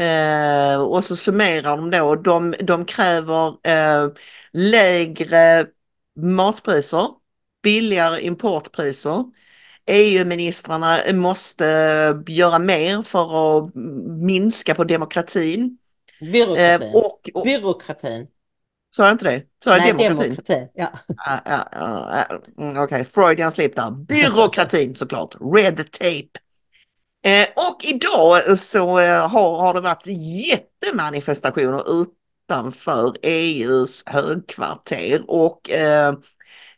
[0.00, 4.08] Eh, och så summerar de då, de, de kräver eh,
[4.52, 5.66] lägre
[6.20, 7.08] matpriser,
[7.62, 9.24] billigare importpriser,
[9.90, 11.64] EU-ministrarna måste
[12.26, 13.74] göra mer för att
[14.06, 15.78] minska på demokratin.
[16.20, 16.88] Byråkratin.
[16.88, 18.26] Eh, och, och, Byråkratin.
[18.96, 19.42] Sa jag inte det?
[19.64, 20.22] Sa jag Nej, demokratin?
[20.22, 20.68] demokratin.
[20.74, 20.88] Ja.
[21.08, 23.04] Uh, uh, uh, Okej, okay.
[23.04, 23.90] Freudian slip där.
[23.90, 25.34] Byråkratin såklart.
[25.54, 26.40] Red tape.
[27.22, 30.06] Eh, och idag så eh, har, har det varit
[30.48, 36.14] jättemanifestationer utanför EUs högkvarter och eh,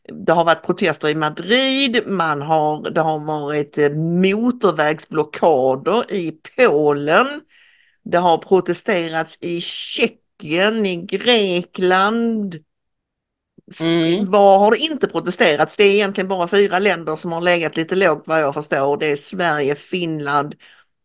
[0.08, 7.26] det har varit protester i Madrid, man har, det har varit eh, motorvägsblockader i Polen.
[8.04, 12.58] Det har protesterats i Tjeckien, i Grekland.
[13.80, 14.30] Mm.
[14.30, 15.76] Vad har det inte protesterats?
[15.76, 18.96] Det är egentligen bara fyra länder som har legat lite lågt vad jag förstår.
[18.96, 20.54] Det är Sverige, Finland,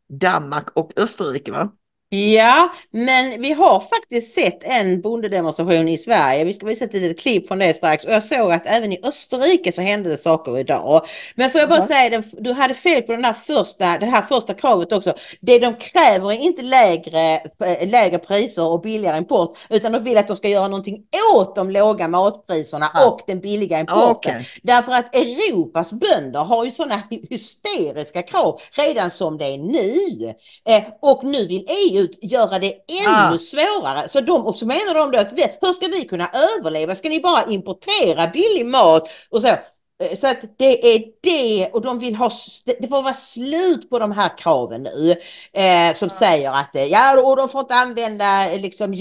[0.10, 1.72] Danmark och Österrike va?
[2.10, 6.44] Ja, men vi har faktiskt sett en bondedemonstration i Sverige.
[6.44, 8.06] Vi ska visa ett litet klipp från det strax.
[8.06, 11.06] Och jag såg att även i Österrike så hände det saker idag.
[11.36, 11.88] Men får jag bara mm.
[11.88, 15.14] säga, du hade fel på den där första, det här första kravet också.
[15.42, 20.18] Det de kräver är inte lägre, eh, lägre priser och billigare import, utan de vill
[20.18, 21.04] att de ska göra någonting
[21.34, 23.08] åt de låga matpriserna ja.
[23.08, 24.36] och den billiga importen.
[24.36, 24.46] Okay.
[24.64, 30.34] Därför att Europas bönder har ju sådana hysteriska krav redan som det är nu.
[30.66, 33.38] Eh, och nu vill EU ut göra det ännu ah.
[33.38, 34.10] svårare.
[34.10, 36.96] Så de, och så menar de då att vi, hur ska vi kunna överleva?
[36.96, 39.48] Ska ni bara importera billig mat och så?
[40.04, 42.32] Eh, så att det är det och de vill ha,
[42.66, 45.12] det får vara slut på de här kraven nu.
[45.62, 46.16] Eh, som ja.
[46.16, 48.92] säger att eh, ja, och de får inte använda eh, liksom,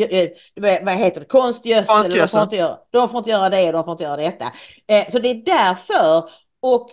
[0.82, 1.86] vad heter det, konstgödsel.
[1.86, 2.20] konstgödsel.
[2.20, 4.53] De, får inte göra, de får inte göra det och de får inte göra detta.
[4.88, 6.30] Eh, så det är därför.
[6.62, 6.90] Och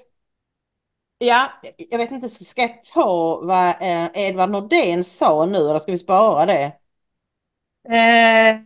[1.24, 5.92] Ja, jag vet inte, ska jag ta vad eh, Edvard Nordén sa nu eller ska
[5.92, 6.64] vi spara det?
[7.90, 8.60] Eh,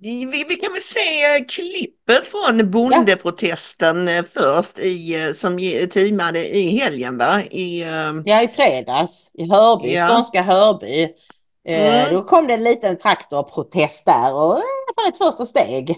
[0.00, 4.22] vi, vi kan väl se klippet från bondeprotesten ja.
[4.22, 5.58] först i, som
[5.90, 7.42] teamade i helgen va?
[7.42, 8.22] I, uh...
[8.24, 10.08] Ja, i fredags i Hörby, ja.
[10.08, 11.08] skånska Hörby.
[11.68, 12.14] Mm.
[12.14, 15.96] Då kom det en liten traktorprotest där och det var ett första steg.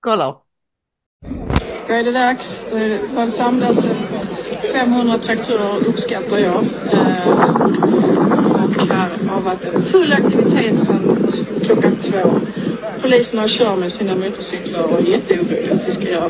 [0.00, 0.36] Kolla.
[1.88, 2.66] Då är det dags.
[2.70, 3.88] Då är det, det samlas
[4.72, 6.64] 500 traktorer uppskattar jag.
[6.92, 7.28] Eh,
[8.78, 11.28] och här har varit en full aktivitet sedan
[11.62, 12.40] klockan två.
[13.02, 16.28] Poliserna kör med sina motorcyklar och är jätteoroliga att vi ska göra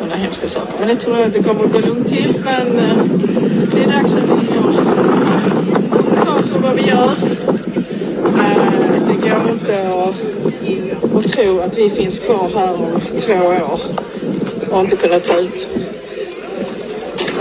[0.00, 0.72] några hemska saker.
[0.78, 2.34] Men det tror jag det kommer att gå lugnt till.
[2.44, 3.04] Men eh,
[3.74, 4.72] det är dags att vi får
[6.22, 7.16] klart för vad vi gör.
[8.38, 8.72] Eh,
[9.08, 13.80] det går inte att, att tro att vi finns kvar här om två år
[14.70, 15.68] och inte kunna ta ut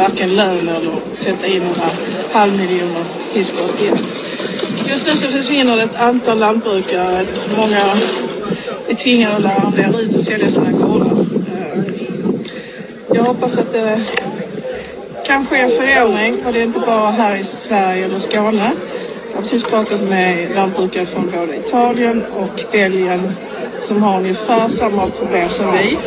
[0.02, 1.90] varken lön eller sätta in några
[2.32, 3.98] halvmiljoner tillskott igen.
[4.90, 7.26] Just nu så försvinner det ett antal lantbrukare.
[7.58, 7.98] Många
[8.88, 11.26] är tvingade att arrendera ut och sälja sina gårdar.
[13.14, 14.02] Jag hoppas att det
[15.26, 18.72] kan ske en förändring och det är inte bara här i Sverige eller Skåne.
[19.30, 23.34] Jag har precis pratat med lantbrukare från både Italien och Belgien
[23.80, 25.98] som har ungefär samma problem som vi.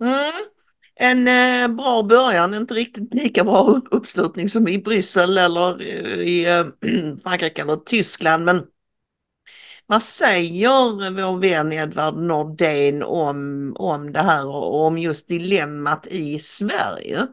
[0.00, 0.32] Mm.
[0.94, 6.44] En eh, bra början, inte riktigt lika bra uppslutning som i Bryssel eller eh, i
[6.46, 6.66] eh,
[7.22, 8.44] Frankrike eller Tyskland.
[8.44, 8.66] Men
[9.86, 16.38] vad säger vår vän Edvard Nordén om, om det här och om just dilemmat i
[16.38, 17.26] Sverige?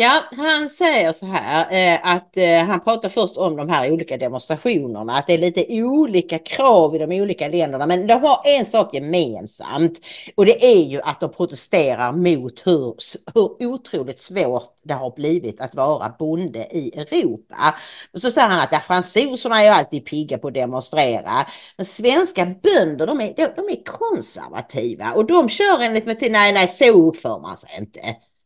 [0.00, 4.16] Ja, han säger så här eh, att eh, han pratar först om de här olika
[4.16, 8.66] demonstrationerna, att det är lite olika krav i de olika länderna, men de har en
[8.66, 9.98] sak gemensamt
[10.36, 12.94] och det är ju att de protesterar mot hur,
[13.34, 17.74] hur otroligt svårt det har blivit att vara bonde i Europa.
[18.12, 21.46] Och så säger han att ja, fransoserna är ju alltid pigga på att demonstrera,
[21.76, 26.32] men svenska bönder de är, de, de är konservativa och de kör enligt mig till,
[26.32, 28.00] nej, nej, så uppför man sig inte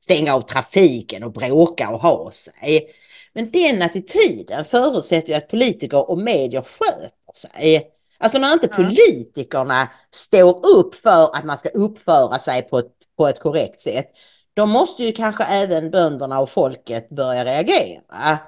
[0.05, 2.87] stänga av trafiken och bråka och ha sig.
[3.33, 7.89] Men den attityden förutsätter ju att politiker och medier sköter sig.
[8.19, 13.29] Alltså när inte politikerna står upp för att man ska uppföra sig på ett, på
[13.29, 14.09] ett korrekt sätt,
[14.55, 18.39] då måste ju kanske även bönderna och folket börja reagera.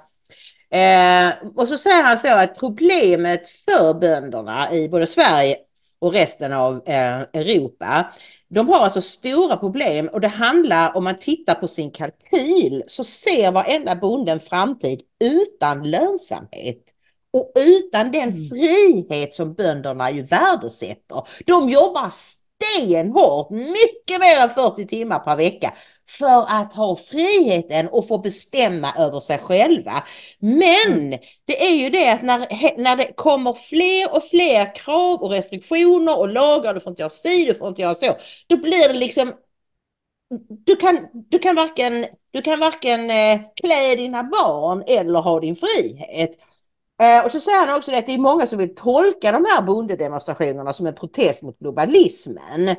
[0.70, 5.56] Eh, och så säger han så att problemet för bönderna i både Sverige
[6.04, 8.12] och resten av eh, Europa
[8.54, 13.04] de har alltså stora problem och det handlar om man tittar på sin kalkyl så
[13.04, 16.82] ser varenda bonde en framtid utan lönsamhet.
[17.32, 18.48] Och utan den mm.
[18.48, 21.22] frihet som bönderna ju värdesätter.
[21.46, 25.74] De jobbar stenhårt, mycket mer än 40 timmar per vecka
[26.08, 30.04] för att ha friheten och få bestämma över sig själva.
[30.38, 31.18] Men mm.
[31.44, 32.38] det är ju det att när,
[32.78, 37.10] när det kommer fler och fler krav och restriktioner och lagar, du får inte göra
[37.10, 39.32] si, du får inte göra så, då blir det liksom
[40.48, 45.56] du kan, du kan varken, du kan varken eh, klä dina barn eller ha din
[45.56, 46.30] frihet.
[47.02, 49.62] Eh, och så säger han också att det är många som vill tolka de här
[49.62, 52.76] bondedemonstrationerna som en protest mot globalismen.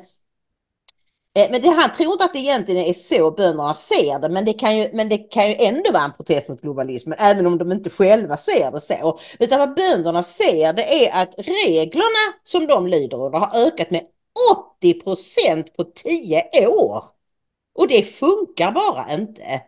[1.36, 4.45] Eh, men det, han tror inte att det egentligen är så bönderna ser det, men
[4.45, 7.57] det, kan ju, men det kan ju ändå vara en protest mot globalismen, även om
[7.57, 9.19] de inte själva ser det så.
[9.39, 14.01] Utan vad bönderna ser det är att reglerna som de lyder under har ökat med
[14.79, 17.03] 80 procent på 10 år.
[17.75, 19.61] Och det funkar bara inte.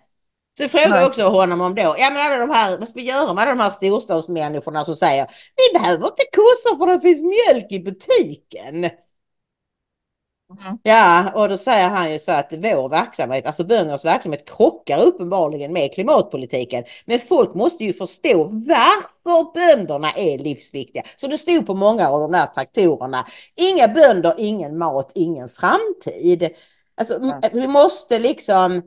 [0.57, 3.07] Så frågar jag också honom om då, ja men alla de här, vad ska vi
[3.07, 7.21] göra med alla de här storstadsmänniskorna som säger, vi behöver inte kossor för det finns
[7.21, 8.89] mjölk i butiken.
[10.49, 10.79] Mm.
[10.83, 15.73] Ja, och då säger han ju så att vår verksamhet, alltså böndernas verksamhet krockar uppenbarligen
[15.73, 16.83] med klimatpolitiken.
[17.05, 21.03] Men folk måste ju förstå varför bönderna är livsviktiga.
[21.15, 23.27] Så det stod på många av de där traktorerna.
[23.55, 26.49] Inga bönder, ingen mat, ingen framtid.
[26.95, 27.41] Alltså mm.
[27.53, 28.81] vi måste liksom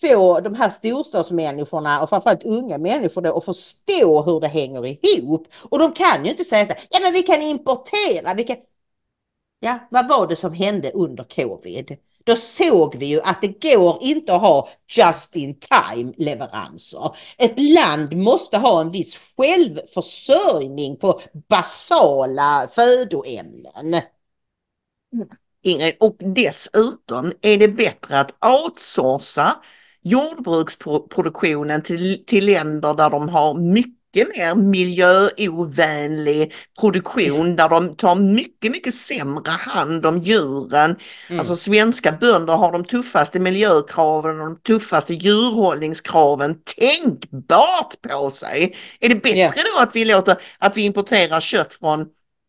[0.00, 5.48] få de här storstadsmänniskorna och framförallt unga människor då att förstå hur det hänger ihop.
[5.70, 8.56] Och de kan ju inte säga så här, ja men vi kan importera, vi kan...
[9.60, 11.96] Ja, vad var det som hände under covid?
[12.24, 17.16] Då såg vi ju att det går inte att ha just in time leveranser.
[17.38, 24.02] Ett land måste ha en viss självförsörjning på basala födoämnen.
[25.62, 29.56] Ingrid, och dessutom är det bättre att outsourca
[30.02, 38.72] jordbruksproduktionen till, till länder där de har mycket mer miljöovänlig produktion där de tar mycket,
[38.72, 40.96] mycket sämre hand om djuren.
[41.28, 41.38] Mm.
[41.38, 48.76] Alltså svenska bönder har de tuffaste miljökraven och de tuffaste djurhållningskraven tänkbart på sig.
[49.00, 49.54] Är det bättre yeah.
[49.54, 52.06] då att vi låter att vi importerar kött från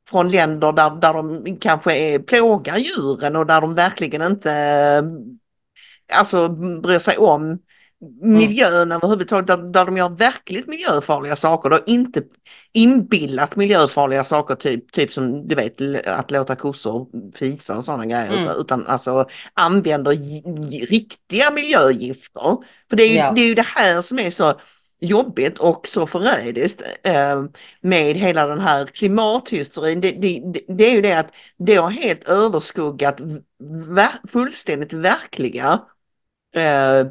[0.09, 5.03] från länder där, där de kanske är, plågar djuren och där de verkligen inte
[6.13, 6.49] alltså
[6.81, 7.59] bryr sig om
[8.21, 8.91] miljön mm.
[8.91, 11.69] överhuvudtaget där, där de gör verkligt miljöfarliga saker.
[11.69, 12.21] Då inte
[12.73, 18.27] inbillat miljöfarliga saker typ, typ som du vet att låta kossor fisa och sådana grejer
[18.27, 18.43] mm.
[18.43, 20.11] utan, utan alltså använder
[20.87, 22.57] riktiga miljögifter.
[22.89, 23.31] För det är, ju, ja.
[23.31, 24.59] det är ju det här som är så
[24.99, 27.43] jobbigt och så förrädiskt eh,
[27.81, 30.01] med hela den här klimathysterin.
[30.01, 33.19] Det, det, det, är ju det att det har helt överskuggat
[33.89, 35.81] ver, fullständigt verkliga
[36.55, 37.07] eh,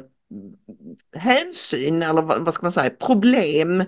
[1.15, 3.83] hänsyn eller vad, ska man säga, problem,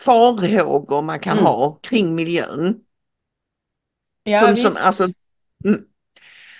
[0.00, 1.44] farhågor man kan mm.
[1.44, 2.80] ha kring miljön.
[4.22, 5.08] Ja, som, som, alltså,
[5.64, 5.84] mm.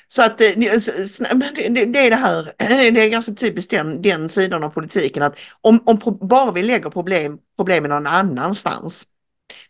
[0.08, 2.54] Så att det, det, är det här,
[2.92, 6.90] det är ganska typiskt den, den sidan av politiken att om, om bara vi lägger
[6.90, 9.06] problem, problemen någon annanstans.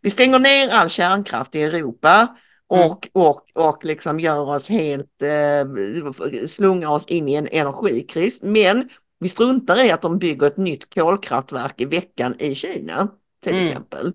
[0.01, 2.37] Vi stänger ner all kärnkraft i Europa
[2.67, 3.29] och, mm.
[3.29, 8.43] och, och liksom gör oss helt, eh, slungar oss in i en energikris.
[8.43, 8.89] Men
[9.25, 13.09] vi struntar i att de bygger ett nytt kolkraftverk i veckan i Kina
[13.43, 13.65] till mm.
[13.65, 14.13] exempel.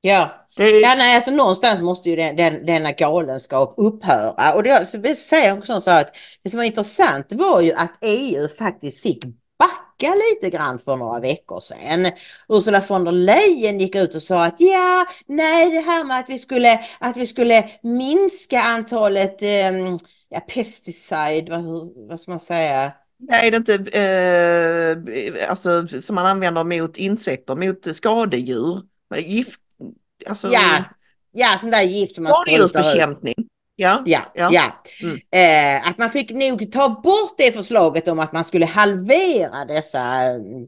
[0.00, 0.48] Ja.
[0.56, 0.80] Är...
[0.80, 4.54] ja, nej, alltså någonstans måste ju den, den, denna galenskap upphöra.
[4.54, 7.98] Och det, så vi säger också så att det som var intressant var ju att
[8.00, 9.24] EU faktiskt fick
[9.58, 12.12] backa lite grann för några veckor sedan.
[12.48, 16.28] Ursula von der Leyen gick ut och sa att ja, nej, det här med att
[16.28, 19.98] vi skulle, att vi skulle minska antalet um,
[20.28, 21.64] ja, pesticide, vad,
[22.08, 22.92] vad ska man säga?
[23.28, 28.80] Är det inte eh, alltså, som man använder mot insekter, mot skadedjur?
[29.16, 29.60] Gift?
[30.26, 30.84] Alltså, ja,
[31.32, 33.34] ja sån där gift som man Skadedjursbekämpning.
[33.76, 34.50] Ja, ja, ja.
[34.52, 34.82] ja.
[35.02, 35.18] Mm.
[35.30, 40.00] Eh, att man fick nog ta bort det förslaget om att man skulle halvera dessa
[40.00, 40.66] mm,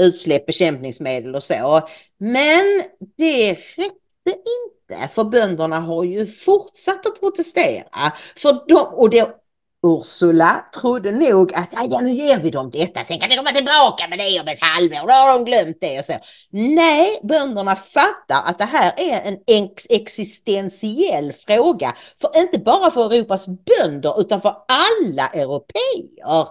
[0.00, 1.88] utsläpp, bekämpningsmedel och så.
[2.18, 2.82] Men
[3.16, 3.94] det räckte
[4.26, 8.12] inte, för bönderna har ju fortsatt att protestera.
[8.36, 9.41] För de, och det,
[9.86, 14.08] Ursula trodde nog att ja, nu ger vi dem detta, sen kan vi komma tillbaka
[14.08, 16.12] med det om ett halvår, då har de glömt det och så.
[16.50, 23.12] Nej, bönderna fattar att det här är en ex existentiell fråga, för inte bara för
[23.12, 26.46] Europas bönder utan för alla europeer.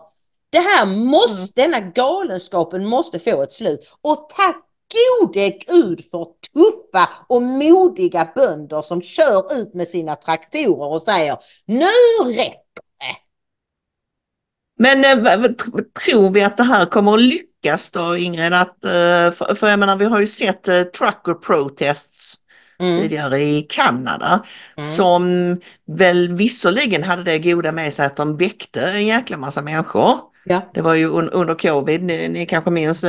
[0.49, 1.71] Det här måste, mm.
[1.71, 3.79] denna galenskapen måste få ett slut.
[4.01, 4.67] Och tack
[5.21, 11.37] gode gud för tuffa och modiga bönder som kör ut med sina traktorer och säger
[11.65, 11.85] nu
[12.25, 12.60] räcker
[14.81, 15.51] men äh,
[16.05, 18.53] tror vi att det här kommer att lyckas då Ingrid?
[18.53, 18.91] Att, äh,
[19.31, 22.35] för, för jag menar vi har ju sett äh, trucker protests
[22.79, 23.01] mm.
[23.01, 24.43] tidigare i Kanada
[24.77, 24.89] mm.
[24.89, 25.57] som
[25.97, 30.19] väl visserligen hade det goda med sig att de väckte en jäkla massa människor.
[30.45, 30.71] Ja.
[30.73, 33.05] Det var ju un under covid, ni, ni kanske minns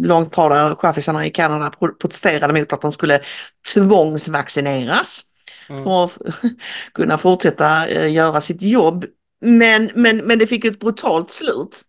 [0.00, 3.20] långtradarchaffisarna i Kanada protesterade mot att de skulle
[3.74, 5.22] tvångsvaccineras
[5.68, 5.84] mm.
[5.84, 6.18] för att
[6.94, 9.04] kunna fortsätta göra sitt jobb.
[9.40, 11.82] Men, men, men det fick ett brutalt slut.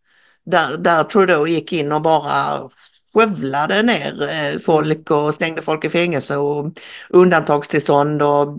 [0.46, 2.70] Där, där Trudeau gick in och bara
[3.14, 6.80] skövlade ner eh, folk och stängde folk i fängelse och
[7.10, 8.58] undantagstillstånd och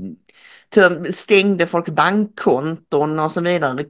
[1.12, 3.84] stängde folks bankkonton och så vidare.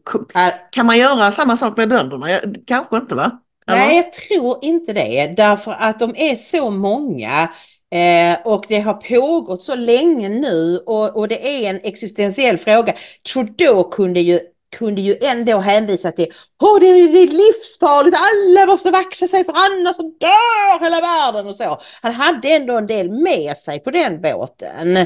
[0.71, 2.41] Kan man göra samma sak med bönderna?
[2.67, 3.41] Kanske inte va?
[3.67, 3.79] Eller?
[3.79, 5.35] Nej, jag tror inte det.
[5.37, 7.49] Därför att de är så många
[7.91, 12.95] eh, och det har pågått så länge nu och, och det är en existentiell fråga.
[13.33, 14.41] Trudeau kunde ju
[14.77, 19.97] kunde ju ändå hänvisa till oh, det, är, livsfarligt, alla måste vaxa sig för annars
[19.97, 21.81] så dör hela världen och så.
[22.03, 24.97] Han hade ändå en del med sig på den båten.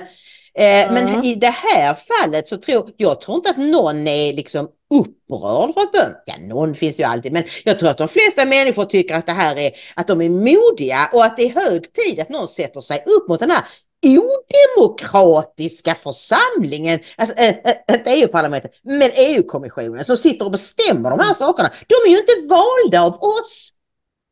[0.59, 0.95] Eh, mm.
[0.95, 5.75] Men i det här fallet så tror jag tror inte att någon är liksom upprörd
[5.75, 6.15] för att bön.
[6.27, 9.33] Ja, någon finns ju alltid, men jag tror att de flesta människor tycker att det
[9.33, 12.81] här är att de är modiga och att det är hög tid att någon sätter
[12.81, 13.65] sig upp mot den här
[14.05, 21.35] odemokratiska församlingen, alltså äh, äh, inte EU-parlamentet, men EU-kommissionen som sitter och bestämmer de här
[21.35, 21.71] sakerna.
[21.87, 23.71] De är ju inte valda av oss.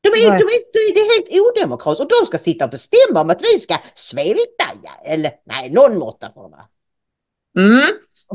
[0.01, 3.31] De är, de är, det är helt odemokratiskt och de ska sitta och bestämma om
[3.31, 4.65] att vi ska svälta.
[5.05, 6.55] Eller nej, någon måtta får de
[7.57, 7.89] Mm.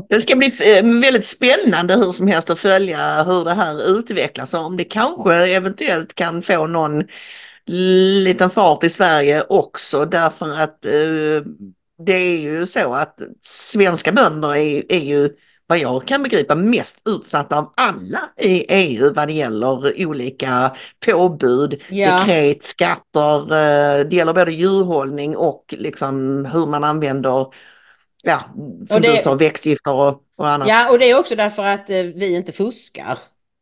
[0.08, 4.54] Det ska bli eh, väldigt spännande hur som helst att följa hur det här utvecklas
[4.54, 7.04] och om det kanske eventuellt kan få någon
[7.68, 11.42] liten fart i Sverige också därför att eh,
[12.06, 15.28] det är ju så att svenska bönder är, är ju
[15.66, 21.82] vad jag kan begripa mest utsatta av alla i EU vad det gäller olika påbud,
[21.90, 22.18] ja.
[22.18, 27.46] dekret, skatter, eh, det gäller både djurhållning och liksom hur man använder
[28.24, 28.40] ja,
[28.86, 30.68] som det, du sa, växtgifter och, och annat.
[30.68, 33.18] Ja, och det är också därför att eh, vi inte fuskar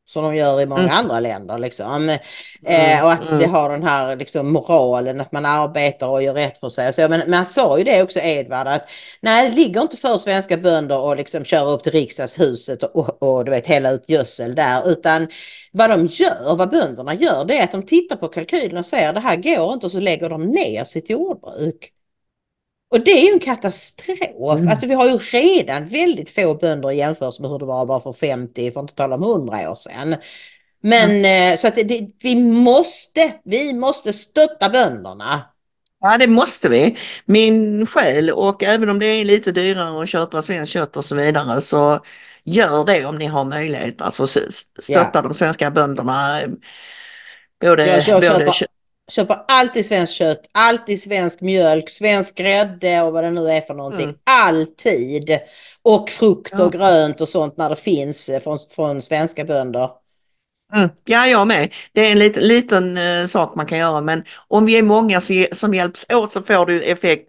[0.07, 0.97] som de gör i många mm.
[0.97, 1.59] andra länder.
[1.59, 2.09] Liksom.
[2.09, 2.19] Eh,
[2.65, 3.05] mm.
[3.05, 3.39] och att mm.
[3.39, 6.93] vi har den här liksom, moralen att man arbetar och gör rätt för sig.
[6.93, 8.89] Så, men, men han sa ju det också Edvard att
[9.21, 13.23] nej det ligger inte för svenska bönder att liksom köra upp till riksdagshuset och, och,
[13.23, 15.29] och du vet hälla ut gödsel där utan
[15.73, 19.13] vad de gör, vad bönderna gör det är att de tittar på kalkylen och säger
[19.13, 21.93] det här går inte och så lägger de ner sitt jordbruk.
[22.91, 24.59] Och det är ju en katastrof.
[24.59, 24.69] Mm.
[24.69, 28.01] Alltså vi har ju redan väldigt få bönder i jämförelse med hur det var bara
[28.01, 30.17] för 50, för att inte tala om 100 år sedan.
[30.83, 31.53] Men mm.
[31.53, 35.43] Eh, så att det, vi måste, vi måste stötta bönderna.
[36.01, 36.97] Ja det måste vi.
[37.25, 41.15] Min själ och även om det är lite dyrare att köpa svenskt kött och så
[41.15, 42.01] vidare så
[42.45, 44.01] gör det om ni har möjlighet.
[44.01, 45.23] Alltså stötta ja.
[45.23, 46.41] de svenska bönderna.
[47.61, 48.76] Både, jag, jag både köper
[49.13, 53.75] köper alltid svenskt kött, alltid svensk mjölk, svensk grädde och vad det nu är för
[53.75, 54.05] någonting.
[54.05, 54.17] Mm.
[54.25, 55.39] Alltid!
[55.83, 56.79] Och frukt och ja.
[56.79, 59.91] grönt och sånt när det finns eh, från, från svenska bönder.
[60.75, 60.89] Mm.
[61.05, 61.75] Ja, jag med.
[61.93, 65.21] Det är en liten, liten uh, sak man kan göra men om vi är många
[65.21, 67.29] som, som hjälps åt så får du effekt.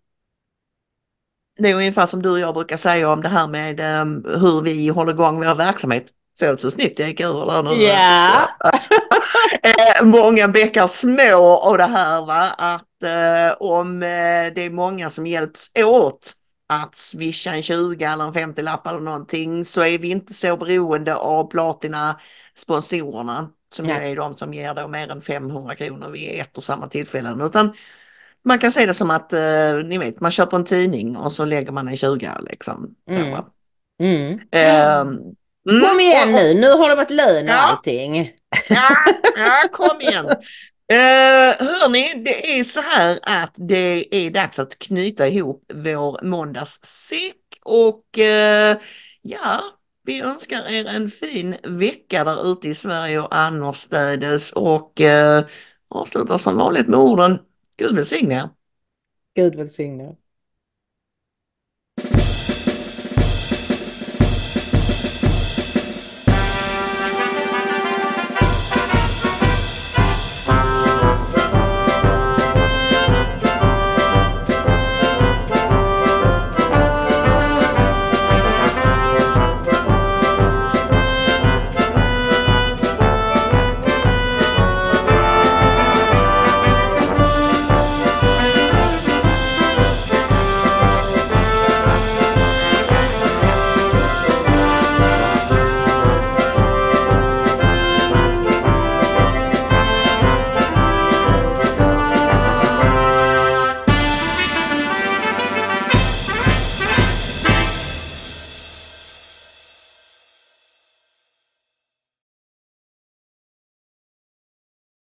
[1.60, 4.62] Det är ungefär som du och jag brukar säga om det här med um, hur
[4.62, 6.06] vi håller igång vår verksamhet.
[6.40, 7.84] Såg det så snyggt jag gick ur där nu?
[7.84, 8.50] Ja.
[9.64, 15.10] Eh, många bäckar små och det här va att eh, om eh, det är många
[15.10, 16.34] som hjälps åt
[16.68, 20.58] att swisha en 20 eller en 50 lapp eller någonting så är vi inte så
[20.58, 22.20] beroende av platina
[22.56, 23.96] sponsorerna som ja.
[23.96, 27.74] är de som ger då mer än 500 kronor vid ett och samma tillfälle utan
[28.44, 29.32] man kan se det som att
[29.86, 32.96] ni vet man köper en tidning och så lägger man en 20 liksom.
[33.12, 33.44] Mm.
[34.00, 34.34] Mm.
[34.34, 35.20] Uh,
[35.70, 35.90] Mm.
[35.90, 37.58] Kom igen nu, nu har det varit lön och ja.
[37.58, 38.32] allting.
[38.70, 38.90] Ja,
[39.36, 40.26] ja, kom igen.
[40.94, 47.36] Uh, hörni, det är så här att det är dags att knyta ihop vår måndagssäck
[47.64, 48.78] och uh,
[49.22, 49.64] ja,
[50.04, 55.46] vi önskar er en fin vecka där ute i Sverige och annorstädes och uh,
[55.90, 57.40] avslutar som vanligt med orden
[57.78, 58.50] Gud välsigne
[59.36, 60.16] Gud välsigne